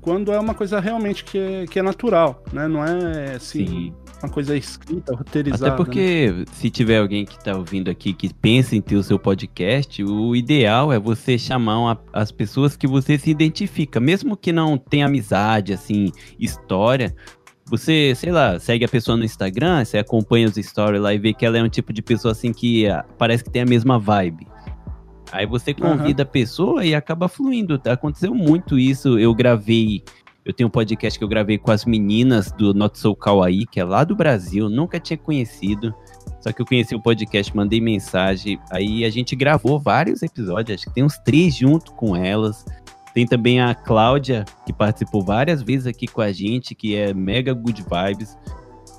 quando 0.00 0.32
é 0.32 0.38
uma 0.38 0.54
coisa 0.54 0.80
realmente 0.80 1.24
que 1.24 1.38
é, 1.38 1.66
que 1.66 1.78
é 1.78 1.82
natural, 1.82 2.42
né? 2.52 2.66
Não 2.66 2.84
é 2.84 3.36
assim, 3.36 3.66
Sim. 3.66 3.92
uma 4.22 4.28
coisa 4.28 4.56
escrita, 4.56 5.14
roteirizada. 5.14 5.68
Até 5.68 5.76
porque 5.76 6.44
se 6.52 6.68
tiver 6.70 6.98
alguém 6.98 7.24
que 7.24 7.38
tá 7.42 7.56
ouvindo 7.56 7.90
aqui 7.90 8.12
que 8.12 8.32
pensa 8.34 8.74
em 8.74 8.80
ter 8.80 8.96
o 8.96 9.02
seu 9.02 9.18
podcast, 9.18 10.02
o 10.02 10.34
ideal 10.34 10.92
é 10.92 10.98
você 10.98 11.38
chamar 11.38 11.78
uma- 11.78 12.00
as 12.12 12.32
pessoas 12.32 12.76
que 12.76 12.86
você 12.86 13.16
se 13.16 13.30
identifica, 13.30 14.00
mesmo 14.00 14.36
que 14.36 14.52
não 14.52 14.76
tenha 14.76 15.06
amizade, 15.06 15.72
assim, 15.72 16.10
história. 16.38 17.14
Você, 17.66 18.12
sei 18.16 18.32
lá, 18.32 18.58
segue 18.58 18.84
a 18.84 18.88
pessoa 18.88 19.16
no 19.16 19.24
Instagram, 19.24 19.84
você 19.84 19.96
acompanha 19.98 20.48
os 20.48 20.56
stories 20.56 21.00
lá 21.00 21.14
e 21.14 21.18
vê 21.18 21.32
que 21.32 21.46
ela 21.46 21.56
é 21.56 21.62
um 21.62 21.68
tipo 21.68 21.92
de 21.92 22.02
pessoa 22.02 22.32
assim 22.32 22.52
que 22.52 22.88
ah, 22.88 23.04
parece 23.16 23.44
que 23.44 23.50
tem 23.50 23.62
a 23.62 23.66
mesma 23.66 23.98
vibe. 24.00 24.46
Aí 25.32 25.46
você 25.46 25.72
convida 25.72 26.22
a 26.22 26.26
pessoa 26.26 26.84
e 26.84 26.94
acaba 26.94 27.26
fluindo. 27.26 27.80
Aconteceu 27.86 28.34
muito 28.34 28.78
isso. 28.78 29.18
Eu 29.18 29.34
gravei 29.34 30.04
eu 30.44 30.52
tenho 30.52 30.66
um 30.66 30.70
podcast 30.70 31.16
que 31.16 31.24
eu 31.24 31.28
gravei 31.28 31.56
com 31.56 31.70
as 31.70 31.84
meninas 31.84 32.50
do 32.50 32.74
Not 32.74 32.98
So 32.98 33.14
Kawaii, 33.14 33.64
que 33.64 33.78
é 33.78 33.84
lá 33.84 34.02
do 34.02 34.16
Brasil, 34.16 34.68
nunca 34.68 34.98
tinha 34.98 35.16
conhecido. 35.16 35.94
Só 36.40 36.50
que 36.50 36.60
eu 36.60 36.66
conheci 36.66 36.96
o 36.96 37.00
podcast, 37.00 37.54
mandei 37.56 37.80
mensagem, 37.80 38.58
aí 38.72 39.04
a 39.04 39.10
gente 39.10 39.36
gravou 39.36 39.78
vários 39.78 40.20
episódios, 40.20 40.80
acho 40.80 40.88
que 40.88 40.94
tem 40.94 41.04
uns 41.04 41.16
três 41.18 41.54
junto 41.54 41.92
com 41.92 42.16
elas. 42.16 42.64
Tem 43.14 43.24
também 43.24 43.60
a 43.60 43.72
Cláudia, 43.72 44.44
que 44.66 44.72
participou 44.72 45.24
várias 45.24 45.62
vezes 45.62 45.86
aqui 45.86 46.08
com 46.08 46.20
a 46.20 46.32
gente, 46.32 46.74
que 46.74 46.96
é 46.96 47.14
mega 47.14 47.54
good 47.54 47.84
vibes. 47.84 48.36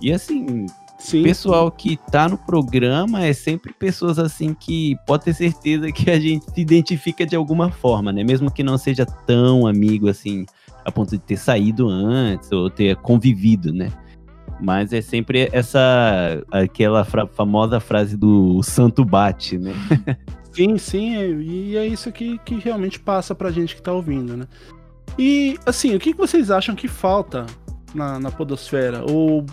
E 0.01 0.13
assim, 0.13 0.65
Sim. 1.03 1.19
o 1.21 1.23
pessoal 1.23 1.69
que 1.71 1.97
tá 2.11 2.27
no 2.29 2.37
programa 2.37 3.23
é 3.25 3.33
sempre 3.33 3.73
pessoas 3.73 4.17
assim 4.17 4.53
que 4.53 4.95
pode 5.05 5.25
ter 5.25 5.33
certeza 5.33 5.91
que 5.91 6.09
a 6.09 6.19
gente 6.19 6.45
se 6.51 6.61
identifica 6.61 7.25
de 7.25 7.35
alguma 7.35 7.69
forma, 7.69 8.11
né? 8.11 8.23
Mesmo 8.23 8.49
que 8.51 8.63
não 8.63 8.77
seja 8.77 9.05
tão 9.05 9.67
amigo 9.67 10.07
assim, 10.07 10.45
a 10.85 10.91
ponto 10.91 11.11
de 11.11 11.19
ter 11.19 11.37
saído 11.37 11.89
antes 11.89 12.51
ou 12.51 12.69
ter 12.69 12.95
convivido, 12.97 13.73
né? 13.73 13.91
Mas 14.61 14.93
é 14.93 15.01
sempre 15.01 15.49
essa 15.51 16.41
aquela 16.51 17.03
fra- 17.03 17.27
famosa 17.27 17.79
frase 17.79 18.15
do 18.15 18.55
"O 18.57 18.63
santo 18.63 19.03
bate, 19.03 19.57
né? 19.57 19.73
Sim, 20.53 20.77
sim, 20.77 21.15
e 21.41 21.75
é 21.75 21.87
isso 21.87 22.11
que, 22.11 22.37
que 22.45 22.53
realmente 22.59 22.99
passa 22.99 23.33
pra 23.33 23.49
gente 23.49 23.75
que 23.75 23.81
tá 23.81 23.91
ouvindo, 23.91 24.37
né? 24.37 24.45
E, 25.17 25.57
assim, 25.65 25.95
o 25.95 25.99
que 25.99 26.11
que 26.13 26.17
vocês 26.17 26.51
acham 26.51 26.75
que 26.75 26.87
falta 26.87 27.47
na, 27.93 28.19
na 28.19 28.29
podosfera? 28.29 29.03
Ou, 29.11 29.43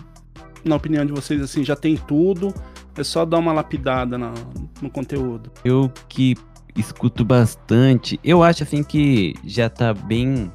na 0.63 0.75
opinião 0.75 1.05
de 1.05 1.11
vocês, 1.11 1.41
assim, 1.41 1.63
já 1.63 1.75
tem 1.75 1.95
tudo, 1.95 2.53
é 2.97 3.03
só 3.03 3.25
dar 3.25 3.37
uma 3.39 3.53
lapidada 3.53 4.17
na- 4.17 4.33
no 4.81 4.89
conteúdo? 4.89 5.51
Eu 5.63 5.91
que 6.07 6.35
escuto 6.75 7.25
bastante, 7.25 8.19
eu 8.23 8.41
acho 8.43 8.63
assim 8.63 8.83
que 8.83 9.35
já 9.43 9.69
tá 9.69 9.93
bem 9.93 10.51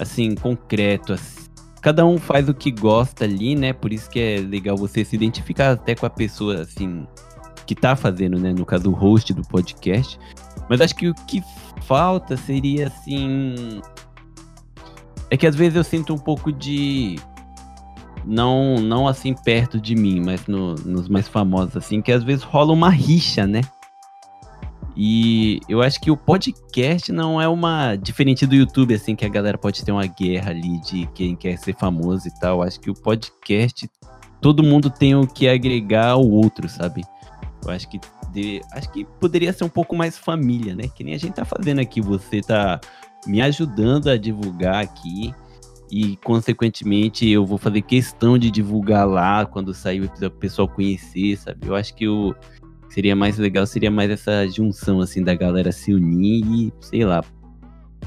assim 0.00 0.34
concreto. 0.34 1.12
assim. 1.12 1.42
Cada 1.80 2.06
um 2.06 2.16
faz 2.16 2.48
o 2.48 2.54
que 2.54 2.70
gosta 2.70 3.24
ali, 3.24 3.54
né? 3.56 3.72
Por 3.72 3.92
isso 3.92 4.08
que 4.08 4.18
é 4.20 4.36
legal 4.38 4.76
você 4.76 5.04
se 5.04 5.16
identificar 5.16 5.72
até 5.72 5.94
com 5.94 6.06
a 6.06 6.10
pessoa 6.10 6.60
assim 6.62 7.06
que 7.66 7.74
tá 7.74 7.94
fazendo, 7.96 8.38
né? 8.38 8.52
No 8.52 8.64
caso 8.64 8.88
o 8.90 8.94
host 8.94 9.32
do 9.34 9.42
podcast. 9.42 10.18
Mas 10.70 10.80
acho 10.80 10.94
que 10.94 11.08
o 11.08 11.14
que 11.26 11.42
falta 11.82 12.36
seria 12.36 12.86
assim 12.86 13.80
é 15.30 15.36
que 15.36 15.46
às 15.46 15.54
vezes 15.56 15.76
eu 15.76 15.84
sinto 15.84 16.14
um 16.14 16.18
pouco 16.18 16.52
de 16.52 17.16
não 18.24 18.76
não 18.76 19.06
assim 19.08 19.34
perto 19.34 19.80
de 19.80 19.94
mim, 19.94 20.20
mas 20.20 20.46
no- 20.46 20.74
nos 20.74 21.08
mais 21.08 21.26
famosos 21.28 21.76
assim, 21.76 22.00
que 22.00 22.12
às 22.12 22.22
vezes 22.22 22.42
rola 22.44 22.72
uma 22.72 22.90
rixa, 22.90 23.46
né? 23.46 23.60
E 24.94 25.60
eu 25.68 25.80
acho 25.80 25.98
que 26.00 26.10
o 26.10 26.16
podcast 26.16 27.10
não 27.12 27.40
é 27.40 27.48
uma. 27.48 27.96
Diferente 27.96 28.46
do 28.46 28.54
YouTube, 28.54 28.92
assim, 28.94 29.16
que 29.16 29.24
a 29.24 29.28
galera 29.28 29.56
pode 29.56 29.82
ter 29.82 29.90
uma 29.90 30.06
guerra 30.06 30.50
ali 30.50 30.78
de 30.82 31.06
quem 31.14 31.34
quer 31.34 31.56
ser 31.58 31.74
famoso 31.74 32.28
e 32.28 32.38
tal. 32.38 32.62
Acho 32.62 32.78
que 32.78 32.90
o 32.90 32.94
podcast, 32.94 33.88
todo 34.40 34.62
mundo 34.62 34.90
tem 34.90 35.14
o 35.14 35.26
que 35.26 35.48
agregar 35.48 36.10
ao 36.10 36.28
outro, 36.28 36.68
sabe? 36.68 37.02
Eu 37.64 37.70
acho 37.70 37.88
que. 37.88 37.98
de- 38.32 38.60
acho 38.72 38.90
que 38.92 39.06
poderia 39.18 39.52
ser 39.54 39.64
um 39.64 39.68
pouco 39.68 39.96
mais 39.96 40.18
família, 40.18 40.74
né? 40.74 40.84
Que 40.94 41.02
nem 41.02 41.14
a 41.14 41.18
gente 41.18 41.32
tá 41.34 41.44
fazendo 41.46 41.78
aqui. 41.80 42.02
Você 42.02 42.42
tá 42.42 42.78
me 43.26 43.40
ajudando 43.40 44.08
a 44.10 44.18
divulgar 44.18 44.82
aqui. 44.82 45.34
E, 45.92 46.16
consequentemente, 46.24 47.28
eu 47.28 47.44
vou 47.44 47.58
fazer 47.58 47.82
questão 47.82 48.38
de 48.38 48.50
divulgar 48.50 49.06
lá 49.06 49.44
quando 49.44 49.74
sair 49.74 50.00
o 50.00 50.04
episódio, 50.04 50.34
o 50.34 50.40
pessoal 50.40 50.66
conhecer, 50.66 51.36
sabe? 51.36 51.66
Eu 51.66 51.74
acho 51.74 51.94
que 51.94 52.08
o 52.08 52.34
seria 52.88 53.14
mais 53.14 53.36
legal 53.36 53.66
seria 53.66 53.90
mais 53.90 54.10
essa 54.10 54.46
junção 54.48 55.00
assim 55.00 55.22
da 55.22 55.34
galera 55.34 55.72
se 55.72 55.94
unir 55.94 56.44
e 56.44 56.72
sei 56.80 57.04
lá 57.06 57.22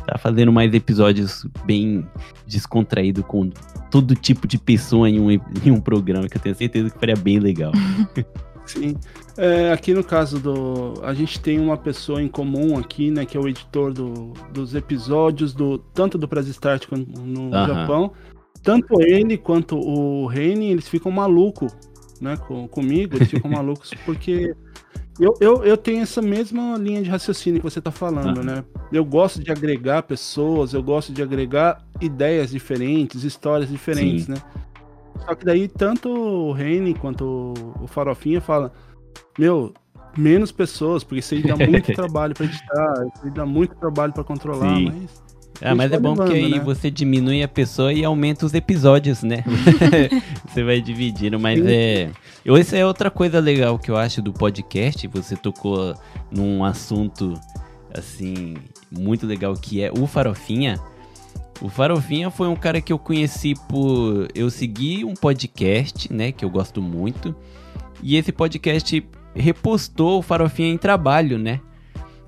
tá 0.05 0.17
fazendo 0.17 0.51
mais 0.51 0.73
episódios 0.73 1.47
bem 1.65 2.07
descontraído 2.45 3.23
com 3.23 3.49
todo 3.89 4.15
tipo 4.15 4.47
de 4.47 4.57
pessoa 4.57 5.09
em 5.09 5.19
um, 5.19 5.31
em 5.31 5.71
um 5.71 5.79
programa, 5.79 6.27
que 6.27 6.37
eu 6.37 6.41
tenho 6.41 6.55
certeza 6.55 6.89
que 6.89 6.99
faria 6.99 7.15
bem 7.15 7.39
legal. 7.39 7.71
Sim. 8.65 8.95
É, 9.37 9.71
aqui 9.71 9.93
no 9.93 10.03
caso 10.03 10.39
do. 10.39 10.93
A 11.03 11.13
gente 11.13 11.39
tem 11.39 11.59
uma 11.59 11.77
pessoa 11.77 12.21
em 12.21 12.27
comum 12.27 12.77
aqui, 12.77 13.11
né? 13.11 13.25
Que 13.25 13.37
é 13.37 13.39
o 13.39 13.47
editor 13.47 13.93
do, 13.93 14.33
dos 14.51 14.73
episódios, 14.73 15.53
do, 15.53 15.77
tanto 15.77 16.17
do 16.17 16.27
Press 16.27 16.47
Start 16.47 16.87
quanto 16.87 17.19
no. 17.19 17.51
Japão. 17.51 18.11
Tanto 18.63 18.99
ele 19.01 19.37
quanto 19.37 19.77
o 19.77 20.25
Reni, 20.25 20.71
eles 20.71 20.87
ficam 20.87 21.11
malucos, 21.11 21.71
né? 22.19 22.35
Com, 22.35 22.67
comigo, 22.67 23.15
eles 23.15 23.29
ficam 23.29 23.49
malucos 23.51 23.91
porque. 24.05 24.55
Eu, 25.17 25.33
eu, 25.39 25.63
eu 25.63 25.77
tenho 25.77 26.01
essa 26.01 26.21
mesma 26.21 26.77
linha 26.77 27.01
de 27.01 27.09
raciocínio 27.09 27.61
que 27.61 27.63
você 27.63 27.79
tá 27.79 27.89
falando, 27.89 28.39
Aham. 28.39 28.43
né? 28.43 28.65
Eu 28.91 29.05
gosto 29.05 29.41
de 29.41 29.49
agregar 29.49 30.03
pessoas, 30.03 30.73
eu 30.73 30.83
gosto 30.83 31.13
de 31.13 31.23
agregar 31.23 31.85
ideias 32.01 32.51
diferentes, 32.51 33.23
histórias 33.23 33.69
diferentes, 33.69 34.25
Sim. 34.25 34.33
né? 34.33 34.41
Só 35.23 35.35
que 35.35 35.45
daí 35.45 35.67
tanto 35.67 36.09
o 36.09 36.51
Reni 36.51 36.93
quanto 36.93 37.53
o 37.81 37.87
Farofinha 37.87 38.41
fala, 38.41 38.71
meu, 39.39 39.73
menos 40.17 40.51
pessoas, 40.51 41.03
porque 41.03 41.19
isso 41.19 41.33
aí 41.35 41.41
dá 41.43 41.55
muito 41.67 41.93
trabalho 41.93 42.33
pra 42.33 42.45
editar, 42.45 42.93
isso 43.13 43.25
aí 43.25 43.31
dá 43.31 43.45
muito 43.45 43.75
trabalho 43.75 44.13
pra 44.13 44.23
controlar, 44.23 44.75
Sim. 44.75 44.85
mas 44.91 45.23
Ah, 45.61 45.73
mas 45.73 45.91
é 45.91 45.97
bom 45.99 46.15
porque 46.15 46.33
aí 46.33 46.51
né? 46.51 46.59
você 46.59 46.91
diminui 46.91 47.41
a 47.41 47.47
pessoa 47.47 47.93
e 47.93 48.03
aumenta 48.03 48.45
os 48.45 48.53
episódios, 48.53 49.23
né? 49.23 49.43
você 50.47 50.63
vai 50.63 50.81
dividindo, 50.81 51.39
mas 51.39 51.59
Sim. 51.59 51.67
é. 51.69 52.11
eu- 52.43 52.57
Essa 52.57 52.75
é 52.77 52.85
outra 52.85 53.09
coisa 53.09 53.39
legal 53.39 53.79
que 53.79 53.89
eu 53.89 53.95
acho 53.97 54.21
do 54.21 54.33
podcast. 54.33 55.07
Você 55.07 55.35
tocou 55.37 55.95
num 56.29 56.63
assunto 56.63 57.33
assim 57.97 58.55
muito 58.91 59.25
legal 59.25 59.53
que 59.53 59.81
é 59.81 59.89
o 59.91 60.05
Farofinha. 60.05 60.77
O 61.61 61.69
Farofinha 61.69 62.29
foi 62.29 62.47
um 62.47 62.55
cara 62.55 62.81
que 62.81 62.91
eu 62.91 62.99
conheci 62.99 63.53
por 63.69 64.27
eu 64.35 64.49
segui 64.49 65.05
um 65.05 65.13
podcast, 65.13 66.11
né, 66.11 66.31
que 66.31 66.43
eu 66.43 66.49
gosto 66.49 66.81
muito. 66.81 67.35
E 68.03 68.17
esse 68.17 68.31
podcast 68.31 69.07
repostou 69.33 70.19
o 70.19 70.21
Farofinha 70.21 70.69
em 70.69 70.77
trabalho, 70.77 71.37
né? 71.37 71.61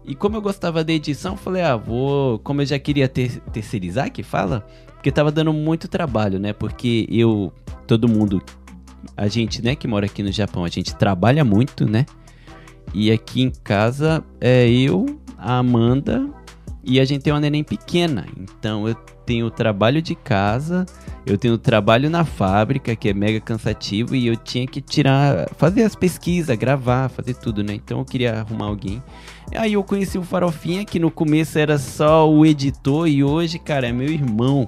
E 0.05 0.15
como 0.15 0.37
eu 0.37 0.41
gostava 0.41 0.83
da 0.85 0.93
edição, 0.93 1.33
eu 1.33 1.37
falei, 1.37 1.61
ah, 1.61 1.75
vou. 1.75 2.39
Como 2.39 2.61
eu 2.61 2.65
já 2.65 2.79
queria 2.79 3.09
ter, 3.09 3.41
terceirizar, 3.51 4.09
que 4.09 4.23
fala? 4.23 4.65
Porque 4.93 5.11
tava 5.11 5.31
dando 5.31 5.51
muito 5.51 5.89
trabalho, 5.89 6.39
né? 6.39 6.53
Porque 6.53 7.05
eu. 7.11 7.51
Todo 7.85 8.07
mundo. 8.07 8.41
A 9.15 9.27
gente, 9.27 9.61
né, 9.61 9.75
que 9.75 9.87
mora 9.87 10.05
aqui 10.05 10.23
no 10.23 10.31
Japão, 10.31 10.63
a 10.63 10.69
gente 10.69 10.95
trabalha 10.95 11.43
muito, 11.43 11.85
né? 11.85 12.05
E 12.93 13.11
aqui 13.11 13.41
em 13.41 13.49
casa 13.49 14.23
é 14.39 14.69
eu, 14.69 15.19
a 15.37 15.57
Amanda 15.57 16.29
e 16.87 16.99
a 16.99 17.05
gente 17.05 17.21
tem 17.21 17.33
uma 17.33 17.39
neném 17.41 17.63
pequena. 17.63 18.25
Então 18.39 18.87
eu 18.87 18.95
tenho 19.25 19.45
o 19.47 19.51
trabalho 19.51 20.01
de 20.01 20.15
casa, 20.15 20.85
eu 21.25 21.37
tenho 21.37 21.55
o 21.55 21.57
trabalho 21.57 22.09
na 22.09 22.23
fábrica, 22.23 22.95
que 22.95 23.09
é 23.09 23.13
mega 23.13 23.41
cansativo, 23.41 24.15
e 24.15 24.25
eu 24.27 24.37
tinha 24.37 24.65
que 24.65 24.79
tirar, 24.79 25.49
fazer 25.57 25.83
as 25.83 25.95
pesquisas, 25.95 26.55
gravar, 26.57 27.09
fazer 27.09 27.33
tudo, 27.33 27.61
né? 27.61 27.73
Então 27.73 27.99
eu 27.99 28.05
queria 28.05 28.39
arrumar 28.39 28.67
alguém. 28.67 29.03
Aí 29.53 29.73
eu 29.73 29.83
conheci 29.83 30.17
o 30.17 30.23
Farofinha, 30.23 30.85
que 30.85 30.97
no 30.97 31.11
começo 31.11 31.59
era 31.59 31.77
só 31.77 32.29
o 32.29 32.45
editor, 32.45 33.07
e 33.07 33.21
hoje, 33.23 33.59
cara, 33.59 33.87
é 33.87 33.91
meu 33.91 34.07
irmão. 34.09 34.65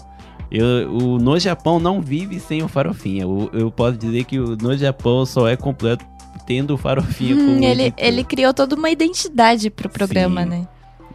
Eu, 0.52 0.92
o 0.92 1.18
No 1.20 1.40
Japão 1.40 1.80
não 1.80 2.02
vive 2.02 2.40
sem 2.40 2.62
o 2.64 2.68
Farofinha. 2.68 3.22
Eu, 3.24 3.50
eu 3.54 3.72
posso 3.72 3.98
dizer 3.98 4.26
que 4.26 4.40
o 4.40 4.58
No 4.58 4.76
Japão 4.76 5.26
só 5.26 5.48
é 5.48 5.56
completo 5.56 6.04
tendo 6.48 6.74
o 6.74 6.78
Farofinha 6.78 7.36
Hum, 7.36 7.46
como 7.46 7.64
ele, 7.64 7.84
editor. 7.84 8.06
ele 8.08 8.24
criou 8.24 8.54
toda 8.54 8.76
uma 8.76 8.90
identidade 8.90 9.70
pro 9.70 9.88
programa, 9.88 10.44
Sim. 10.44 10.50
né? 10.50 10.68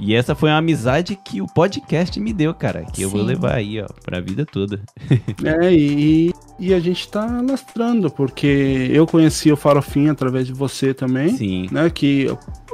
E 0.07 0.15
essa 0.15 0.35
foi 0.35 0.51
uma 0.51 0.59
amizade 0.59 1.17
que 1.17 1.41
o 1.41 1.47
podcast 1.47 2.21
me 2.21 2.31
deu, 2.31 2.53
cara. 2.53 2.85
Que 2.93 3.03
eu 3.03 3.09
vou 3.09 3.23
levar 3.23 3.55
aí, 3.55 3.81
ó, 3.81 3.87
pra 4.05 4.21
vida 4.21 4.45
toda. 4.45 4.81
É, 5.45 5.73
e, 5.73 6.33
e 6.59 6.73
a 6.73 6.81
gente 6.81 7.09
tá 7.09 7.41
lastrando, 7.47 8.11
porque 8.11 8.89
eu 8.91 9.07
conheci 9.07 9.53
o 9.53 9.57
Farofinha 9.57 10.13
através 10.13 10.47
de 10.47 10.53
você 10.53 10.95
também. 10.95 11.31
Sim. 11.31 11.69
né, 11.71 11.91
que 11.91 12.29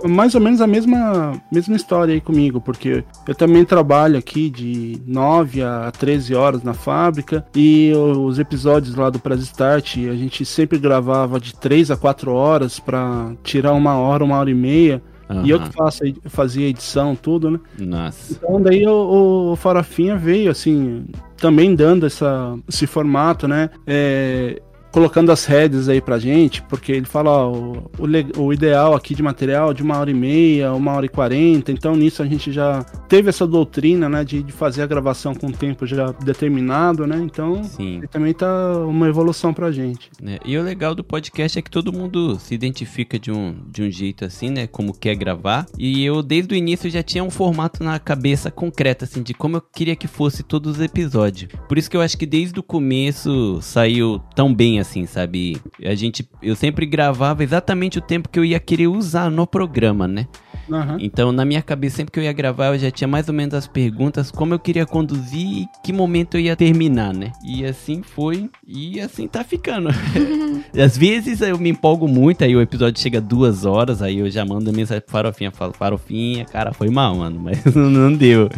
mais 0.04 0.34
ou 0.34 0.40
menos 0.40 0.60
a 0.60 0.66
mesma, 0.66 1.40
mesma 1.50 1.76
história 1.76 2.14
aí 2.14 2.20
comigo, 2.20 2.60
porque 2.60 3.04
eu 3.26 3.34
também 3.34 3.64
trabalho 3.64 4.18
aqui 4.18 4.48
de 4.48 5.00
9 5.06 5.62
a 5.62 5.90
13 5.90 6.34
horas 6.34 6.62
na 6.62 6.74
fábrica 6.74 7.44
e 7.54 7.92
os 7.94 8.38
episódios 8.38 8.94
lá 8.94 9.10
do 9.10 9.18
Press 9.18 9.42
Start 9.42 9.96
a 9.96 10.14
gente 10.14 10.44
sempre 10.44 10.78
gravava 10.78 11.38
de 11.38 11.54
3 11.54 11.90
a 11.90 11.96
4 11.96 12.32
horas 12.32 12.78
pra 12.78 13.32
tirar 13.42 13.72
uma 13.72 13.96
hora, 13.96 14.24
uma 14.24 14.38
hora 14.38 14.50
e 14.50 14.54
meia. 14.54 15.02
E 15.44 15.50
eu 15.50 15.60
que 15.60 15.70
faço, 15.72 16.02
fazia 16.26 16.68
edição, 16.68 17.14
tudo, 17.14 17.50
né? 17.50 17.60
Nossa. 17.78 18.34
Então 18.34 18.60
daí 18.60 18.86
o, 18.86 19.52
o 19.52 19.56
Farofinha 19.56 20.16
veio, 20.16 20.50
assim, 20.50 21.06
também 21.36 21.74
dando 21.74 22.06
essa, 22.06 22.56
esse 22.68 22.86
formato, 22.86 23.46
né? 23.46 23.70
É, 23.86 24.60
colocando 24.90 25.30
as 25.30 25.44
redes 25.44 25.88
aí 25.88 26.00
pra 26.00 26.18
gente, 26.18 26.62
porque 26.62 26.92
ele 26.92 27.06
fala, 27.06 27.30
ó, 27.30 27.52
o, 27.52 28.42
o, 28.42 28.52
ideal 28.52 28.94
aqui 28.94 29.14
de 29.14 29.22
material 29.22 29.70
é 29.70 29.74
de 29.74 29.82
uma 29.82 29.98
hora 29.98 30.10
e 30.10 30.14
meia, 30.14 30.72
uma 30.72 30.92
hora 30.92 31.06
e 31.06 31.08
quarenta, 31.08 31.70
então 31.72 31.94
nisso 31.94 32.22
a 32.22 32.26
gente 32.26 32.52
já 32.52 32.84
teve 33.08 33.28
essa 33.28 33.46
doutrina, 33.46 34.08
né, 34.08 34.24
de, 34.24 34.42
de 34.42 34.52
fazer 34.52 34.82
a 34.82 34.86
gravação 34.86 35.34
com 35.34 35.50
tempo 35.50 35.86
já 35.86 36.12
determinado, 36.12 37.06
né? 37.06 37.18
Então 37.18 37.62
também 38.10 38.32
tá 38.32 38.76
uma 38.86 39.08
evolução 39.08 39.54
pra 39.54 39.70
gente. 39.70 40.10
né? 40.20 40.38
E 40.44 40.56
o 40.56 40.62
legal 40.62 40.94
do 40.94 41.04
podcast 41.04 41.58
é 41.58 41.62
que 41.62 41.70
todo 41.70 41.92
mundo 41.92 42.38
se 42.38 42.54
identifica 42.54 43.18
de 43.18 43.30
um, 43.30 43.54
de 43.66 43.82
um 43.82 43.90
jeito 43.90 44.24
assim, 44.24 44.50
né? 44.50 44.66
Como 44.66 44.92
quer 44.92 45.14
gravar. 45.14 45.66
E 45.78 46.04
eu, 46.04 46.22
desde 46.22 46.54
o 46.54 46.56
início, 46.56 46.90
já 46.90 47.02
tinha 47.02 47.22
um 47.22 47.30
formato 47.30 47.84
na 47.84 47.98
cabeça 47.98 48.50
concreto, 48.50 49.04
assim, 49.04 49.22
de 49.22 49.34
como 49.34 49.56
eu 49.56 49.60
queria 49.60 49.96
que 49.96 50.08
fosse 50.08 50.42
todos 50.42 50.76
os 50.76 50.80
episódios. 50.80 51.50
Por 51.68 51.78
isso 51.78 51.90
que 51.90 51.96
eu 51.96 52.00
acho 52.00 52.18
que 52.18 52.26
desde 52.26 52.58
o 52.58 52.62
começo 52.62 53.58
saiu 53.62 54.20
tão 54.34 54.52
bem 54.52 54.79
assim, 54.80 55.06
sabe? 55.06 55.60
A 55.84 55.94
gente. 55.94 56.28
Eu 56.42 56.56
sempre 56.56 56.86
gravava 56.86 57.42
exatamente 57.42 57.98
o 57.98 58.02
tempo 58.02 58.28
que 58.28 58.38
eu 58.38 58.44
ia 58.44 58.58
querer 58.58 58.88
usar 58.88 59.30
no 59.30 59.46
programa, 59.46 60.08
né? 60.08 60.26
Aham. 60.70 60.98
Então, 61.00 61.32
na 61.32 61.44
minha 61.44 61.62
cabeça, 61.62 61.96
sempre 61.96 62.12
que 62.12 62.20
eu 62.20 62.24
ia 62.24 62.32
gravar, 62.32 62.68
eu 62.68 62.78
já 62.78 62.90
tinha 62.90 63.08
mais 63.08 63.28
ou 63.28 63.34
menos 63.34 63.54
as 63.54 63.66
perguntas, 63.66 64.30
como 64.30 64.54
eu 64.54 64.58
queria 64.58 64.86
conduzir 64.86 65.40
e 65.40 65.68
que 65.82 65.92
momento 65.92 66.36
eu 66.36 66.40
ia 66.40 66.54
terminar, 66.54 67.12
né? 67.12 67.32
E 67.44 67.64
assim 67.64 68.02
foi, 68.02 68.48
e 68.66 69.00
assim 69.00 69.26
tá 69.26 69.42
ficando. 69.42 69.88
Às 70.78 70.96
vezes 70.96 71.40
eu 71.40 71.58
me 71.58 71.70
empolgo 71.70 72.06
muito, 72.06 72.44
aí 72.44 72.54
o 72.54 72.60
episódio 72.60 73.00
chega 73.00 73.20
duas 73.20 73.64
horas, 73.64 74.02
aí 74.02 74.18
eu 74.18 74.30
já 74.30 74.44
mando 74.44 74.72
mensagem 74.72 75.02
pro 75.02 75.12
Farofinha, 75.12 75.50
falo, 75.50 75.72
Farofinha, 75.72 76.44
cara, 76.44 76.72
foi 76.72 76.88
mal, 76.88 77.16
mano, 77.16 77.40
mas 77.40 77.64
não, 77.74 78.12
deu. 78.12 78.48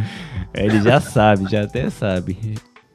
Ele 0.55 0.81
já 0.83 1.01
sabe, 1.01 1.51
já 1.51 1.63
até 1.63 1.89
sabe. 1.89 2.37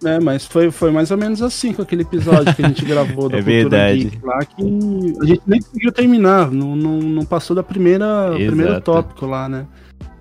É, 0.03 0.19
mas 0.19 0.45
foi, 0.45 0.69
foi 0.69 0.91
mais 0.91 1.09
ou 1.09 1.17
menos 1.17 1.41
assim 1.41 1.73
com 1.73 1.81
aquele 1.81 2.03
episódio 2.03 2.53
que 2.55 2.63
a 2.63 2.67
gente 2.67 2.85
gravou 2.85 3.27
da 3.29 3.37
É 3.37 3.41
Cultura 3.41 3.53
verdade. 3.53 4.03
Geek 4.05 4.25
lá, 4.25 4.45
que 4.45 4.61
a 4.61 5.25
gente 5.25 5.41
nem 5.47 5.61
conseguiu 5.61 5.91
terminar, 5.91 6.51
não, 6.51 6.75
não, 6.75 6.99
não 6.99 7.25
passou 7.25 7.55
da 7.55 7.63
primeira 7.63 8.31
primeiro 8.35 8.79
tópico 8.81 9.25
lá, 9.25 9.49
né? 9.49 9.65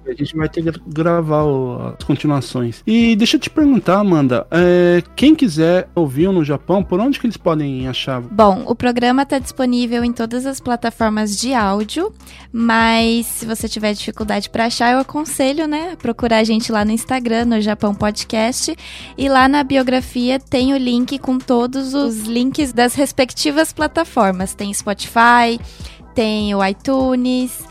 A 0.09 0.15
gente 0.15 0.37
vai 0.37 0.49
ter 0.49 0.63
que 0.63 0.81
gravar 0.87 1.43
o- 1.45 1.95
as 1.99 2.05
continuações. 2.05 2.83
E 2.87 3.17
deixa 3.17 3.37
eu 3.37 3.41
te 3.41 3.51
perguntar, 3.51 3.99
Amanda, 3.99 4.47
é, 4.51 5.03
quem 5.15 5.35
quiser 5.35 5.89
ouvir 5.95 6.31
no 6.33 6.45
Japão, 6.45 6.83
por 6.83 7.01
onde 7.01 7.19
que 7.19 7.27
eles 7.27 7.37
podem 7.37 7.89
achar? 7.89 8.21
Bom, 8.21 8.63
o 8.67 8.75
programa 8.75 9.23
está 9.23 9.39
disponível 9.39 10.05
em 10.05 10.13
todas 10.13 10.47
as 10.47 10.61
plataformas 10.61 11.37
de 11.37 11.53
áudio, 11.53 12.13
mas 12.53 13.27
se 13.27 13.45
você 13.47 13.69
tiver 13.69 13.93
dificuldade 13.95 14.49
para 14.49 14.67
achar, 14.67 14.93
eu 14.93 14.99
aconselho, 14.99 15.67
né, 15.67 15.97
procurar 15.97 16.39
a 16.39 16.45
gente 16.45 16.71
lá 16.73 16.85
no 16.85 16.93
Instagram, 16.93 17.45
no 17.47 17.61
Japão 17.61 17.95
Podcast, 17.95 18.77
e 19.19 19.29
lá 19.29 19.49
na 19.49 19.63
biografia 19.63 20.39
tem 20.39 20.73
o 20.73 20.77
link 20.77 21.19
com 21.19 21.39
todos 21.39 21.95
os 21.95 22.21
links 22.23 22.73
das 22.73 22.95
respectivas 22.95 23.73
plataformas. 23.73 24.55
Tem 24.55 24.73
Spotify, 24.73 25.59
tem 26.15 26.55
o 26.55 26.65
iTunes, 26.65 27.65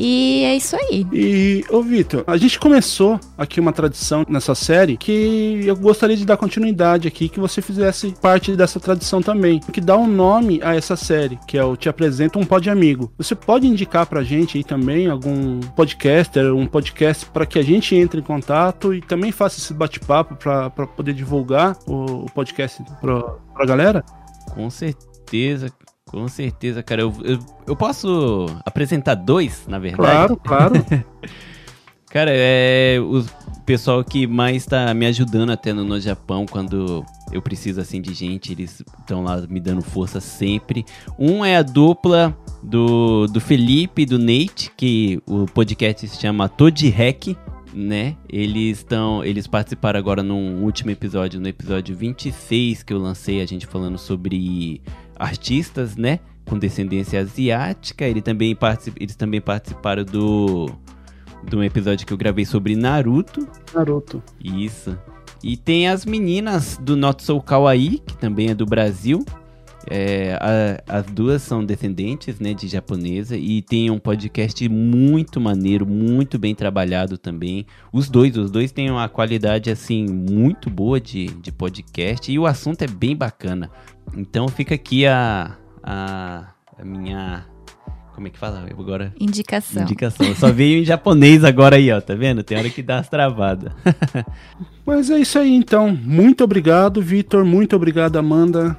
e 0.00 0.44
é 0.44 0.54
isso 0.54 0.76
aí. 0.76 1.04
E, 1.12 1.64
ô 1.68 1.82
Vitor, 1.82 2.22
a 2.24 2.36
gente 2.36 2.56
começou 2.56 3.18
aqui 3.36 3.58
uma 3.58 3.72
tradição 3.72 4.24
nessa 4.28 4.54
série 4.54 4.96
que 4.96 5.60
eu 5.66 5.74
gostaria 5.74 6.16
de 6.16 6.24
dar 6.24 6.36
continuidade 6.36 7.08
aqui, 7.08 7.28
que 7.28 7.40
você 7.40 7.60
fizesse 7.60 8.14
parte 8.22 8.54
dessa 8.54 8.78
tradição 8.78 9.20
também, 9.20 9.58
que 9.58 9.80
dá 9.80 9.96
um 9.96 10.06
nome 10.06 10.60
a 10.62 10.76
essa 10.76 10.94
série, 10.94 11.36
que 11.48 11.58
é 11.58 11.64
o 11.64 11.76
Te 11.76 11.88
Apresento 11.88 12.38
um 12.38 12.44
Pod 12.44 12.70
Amigo. 12.70 13.12
Você 13.18 13.34
pode 13.34 13.66
indicar 13.66 14.06
pra 14.06 14.22
gente 14.22 14.56
aí 14.56 14.62
também 14.62 15.08
algum 15.08 15.58
podcaster, 15.74 16.54
um 16.54 16.66
podcast 16.66 17.26
para 17.26 17.44
que 17.44 17.58
a 17.58 17.62
gente 17.62 17.96
entre 17.96 18.20
em 18.20 18.22
contato 18.22 18.94
e 18.94 19.00
também 19.00 19.32
faça 19.32 19.58
esse 19.58 19.74
bate-papo 19.74 20.36
pra 20.36 20.70
pra 20.70 20.86
poder 20.86 21.12
divulgar 21.12 21.76
o, 21.88 22.24
o 22.24 22.26
podcast 22.26 22.84
pra, 23.00 23.20
pra 23.52 23.66
galera? 23.66 24.04
Com 24.54 24.70
certeza, 24.70 25.72
com 26.08 26.26
certeza, 26.28 26.82
cara. 26.82 27.02
Eu, 27.02 27.12
eu, 27.22 27.38
eu 27.66 27.76
posso 27.76 28.46
apresentar 28.64 29.14
dois, 29.14 29.66
na 29.68 29.78
verdade? 29.78 30.36
Claro, 30.36 30.36
claro. 30.36 30.74
Cara, 32.10 32.30
é 32.32 32.98
o 32.98 33.22
pessoal 33.66 34.02
que 34.02 34.26
mais 34.26 34.64
tá 34.64 34.94
me 34.94 35.04
ajudando 35.04 35.50
até 35.50 35.74
no, 35.74 35.84
no 35.84 36.00
Japão 36.00 36.46
quando 36.50 37.04
eu 37.30 37.42
preciso 37.42 37.82
assim 37.82 38.00
de 38.00 38.14
gente, 38.14 38.50
eles 38.50 38.82
estão 39.00 39.22
lá 39.22 39.42
me 39.46 39.60
dando 39.60 39.82
força 39.82 40.18
sempre. 40.18 40.86
Um 41.18 41.44
é 41.44 41.56
a 41.56 41.62
dupla 41.62 42.34
do, 42.62 43.26
do 43.26 43.42
Felipe 43.42 44.02
e 44.02 44.06
do 44.06 44.18
Nate, 44.18 44.72
que 44.74 45.20
o 45.26 45.44
podcast 45.44 46.08
se 46.08 46.18
chama 46.18 46.48
Toad 46.48 46.88
Hack. 46.88 47.36
né? 47.74 48.16
Eles 48.26 48.78
estão, 48.78 49.22
eles 49.22 49.46
participaram 49.46 49.98
agora 49.98 50.22
num 50.22 50.64
último 50.64 50.90
episódio, 50.90 51.38
no 51.38 51.46
episódio 51.48 51.94
26 51.94 52.82
que 52.82 52.94
eu 52.94 52.98
lancei, 52.98 53.42
a 53.42 53.46
gente 53.46 53.66
falando 53.66 53.98
sobre 53.98 54.80
artistas, 55.18 55.96
né, 55.96 56.20
com 56.46 56.58
descendência 56.58 57.20
asiática. 57.20 58.04
Ele 58.04 58.22
também 58.22 58.54
particip, 58.54 58.96
eles 59.00 59.16
também 59.16 59.40
participaram 59.40 60.04
do 60.04 60.70
de 61.44 61.56
um 61.56 61.62
episódio 61.62 62.06
que 62.06 62.12
eu 62.12 62.16
gravei 62.16 62.44
sobre 62.44 62.74
Naruto. 62.76 63.46
Naruto. 63.74 64.22
Isso. 64.42 64.98
E 65.42 65.56
tem 65.56 65.88
as 65.88 66.04
meninas 66.04 66.76
do 66.78 66.96
Not 66.96 67.22
So 67.22 67.40
Kawaii, 67.40 67.98
que 67.98 68.16
também 68.16 68.50
é 68.50 68.54
do 68.54 68.66
Brasil. 68.66 69.24
É, 69.86 70.36
a- 70.40 70.98
as 70.98 71.06
duas 71.06 71.40
são 71.42 71.64
descendentes, 71.64 72.38
né, 72.40 72.52
de 72.52 72.66
japonesa 72.68 73.36
e 73.36 73.62
tem 73.62 73.90
um 73.90 73.98
podcast 73.98 74.68
muito 74.68 75.40
maneiro, 75.40 75.86
muito 75.86 76.38
bem 76.38 76.54
trabalhado 76.54 77.16
também. 77.16 77.64
Os 77.92 78.10
dois, 78.10 78.36
os 78.36 78.50
dois 78.50 78.72
têm 78.72 78.90
uma 78.90 79.08
qualidade 79.08 79.70
assim 79.70 80.04
muito 80.06 80.68
boa 80.68 81.00
de, 81.00 81.26
de 81.26 81.50
podcast 81.52 82.30
e 82.30 82.38
o 82.38 82.46
assunto 82.46 82.82
é 82.82 82.86
bem 82.86 83.16
bacana. 83.16 83.70
Então 84.16 84.48
fica 84.48 84.74
aqui 84.74 85.06
a, 85.06 85.56
a, 85.82 86.48
a 86.78 86.84
minha 86.84 87.46
como 88.14 88.26
é 88.26 88.30
que 88.30 88.38
fala 88.38 88.66
Eu 88.68 88.80
agora? 88.80 89.14
Indicação. 89.20 89.82
Indicação. 89.84 90.34
Só 90.34 90.50
veio 90.50 90.82
em 90.82 90.84
japonês 90.84 91.44
agora 91.44 91.76
aí, 91.76 91.92
ó, 91.92 92.00
tá 92.00 92.16
vendo? 92.16 92.42
Tem 92.42 92.58
hora 92.58 92.68
que 92.68 92.82
dá 92.82 92.98
as 92.98 93.08
travadas. 93.08 93.72
Mas 94.84 95.08
é 95.08 95.20
isso 95.20 95.38
aí, 95.38 95.54
então. 95.54 95.96
Muito 96.02 96.42
obrigado, 96.42 97.00
Vitor. 97.00 97.44
Muito 97.44 97.76
obrigado, 97.76 98.16
Amanda, 98.16 98.76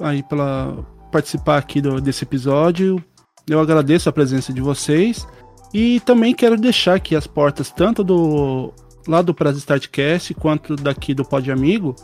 aí 0.00 0.22
pela 0.22 0.84
participar 1.10 1.58
aqui 1.58 1.80
do- 1.80 2.00
desse 2.00 2.24
episódio. 2.24 3.02
Eu 3.48 3.60
agradeço 3.60 4.08
a 4.08 4.12
presença 4.12 4.52
de 4.52 4.60
vocês. 4.60 5.26
E 5.72 6.00
também 6.00 6.34
quero 6.34 6.56
deixar 6.56 6.94
aqui 6.94 7.14
as 7.14 7.26
portas, 7.26 7.70
tanto 7.70 8.02
do 8.02 8.72
lá 9.06 9.22
do 9.22 9.34
Prazo 9.34 9.58
Startcast 9.58 10.34
quanto 10.34 10.76
daqui 10.76 11.14
do 11.14 11.24
Pod 11.24 11.50
Amigo, 11.50 11.94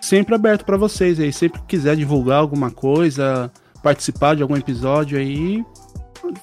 sempre 0.00 0.34
aberto 0.34 0.64
para 0.64 0.76
vocês 0.76 1.18
aí. 1.18 1.32
Sempre 1.32 1.60
que 1.60 1.66
quiser 1.66 1.96
divulgar 1.96 2.38
alguma 2.38 2.70
coisa, 2.70 3.50
participar 3.82 4.34
de 4.36 4.42
algum 4.42 4.56
episódio 4.56 5.18
aí, 5.18 5.64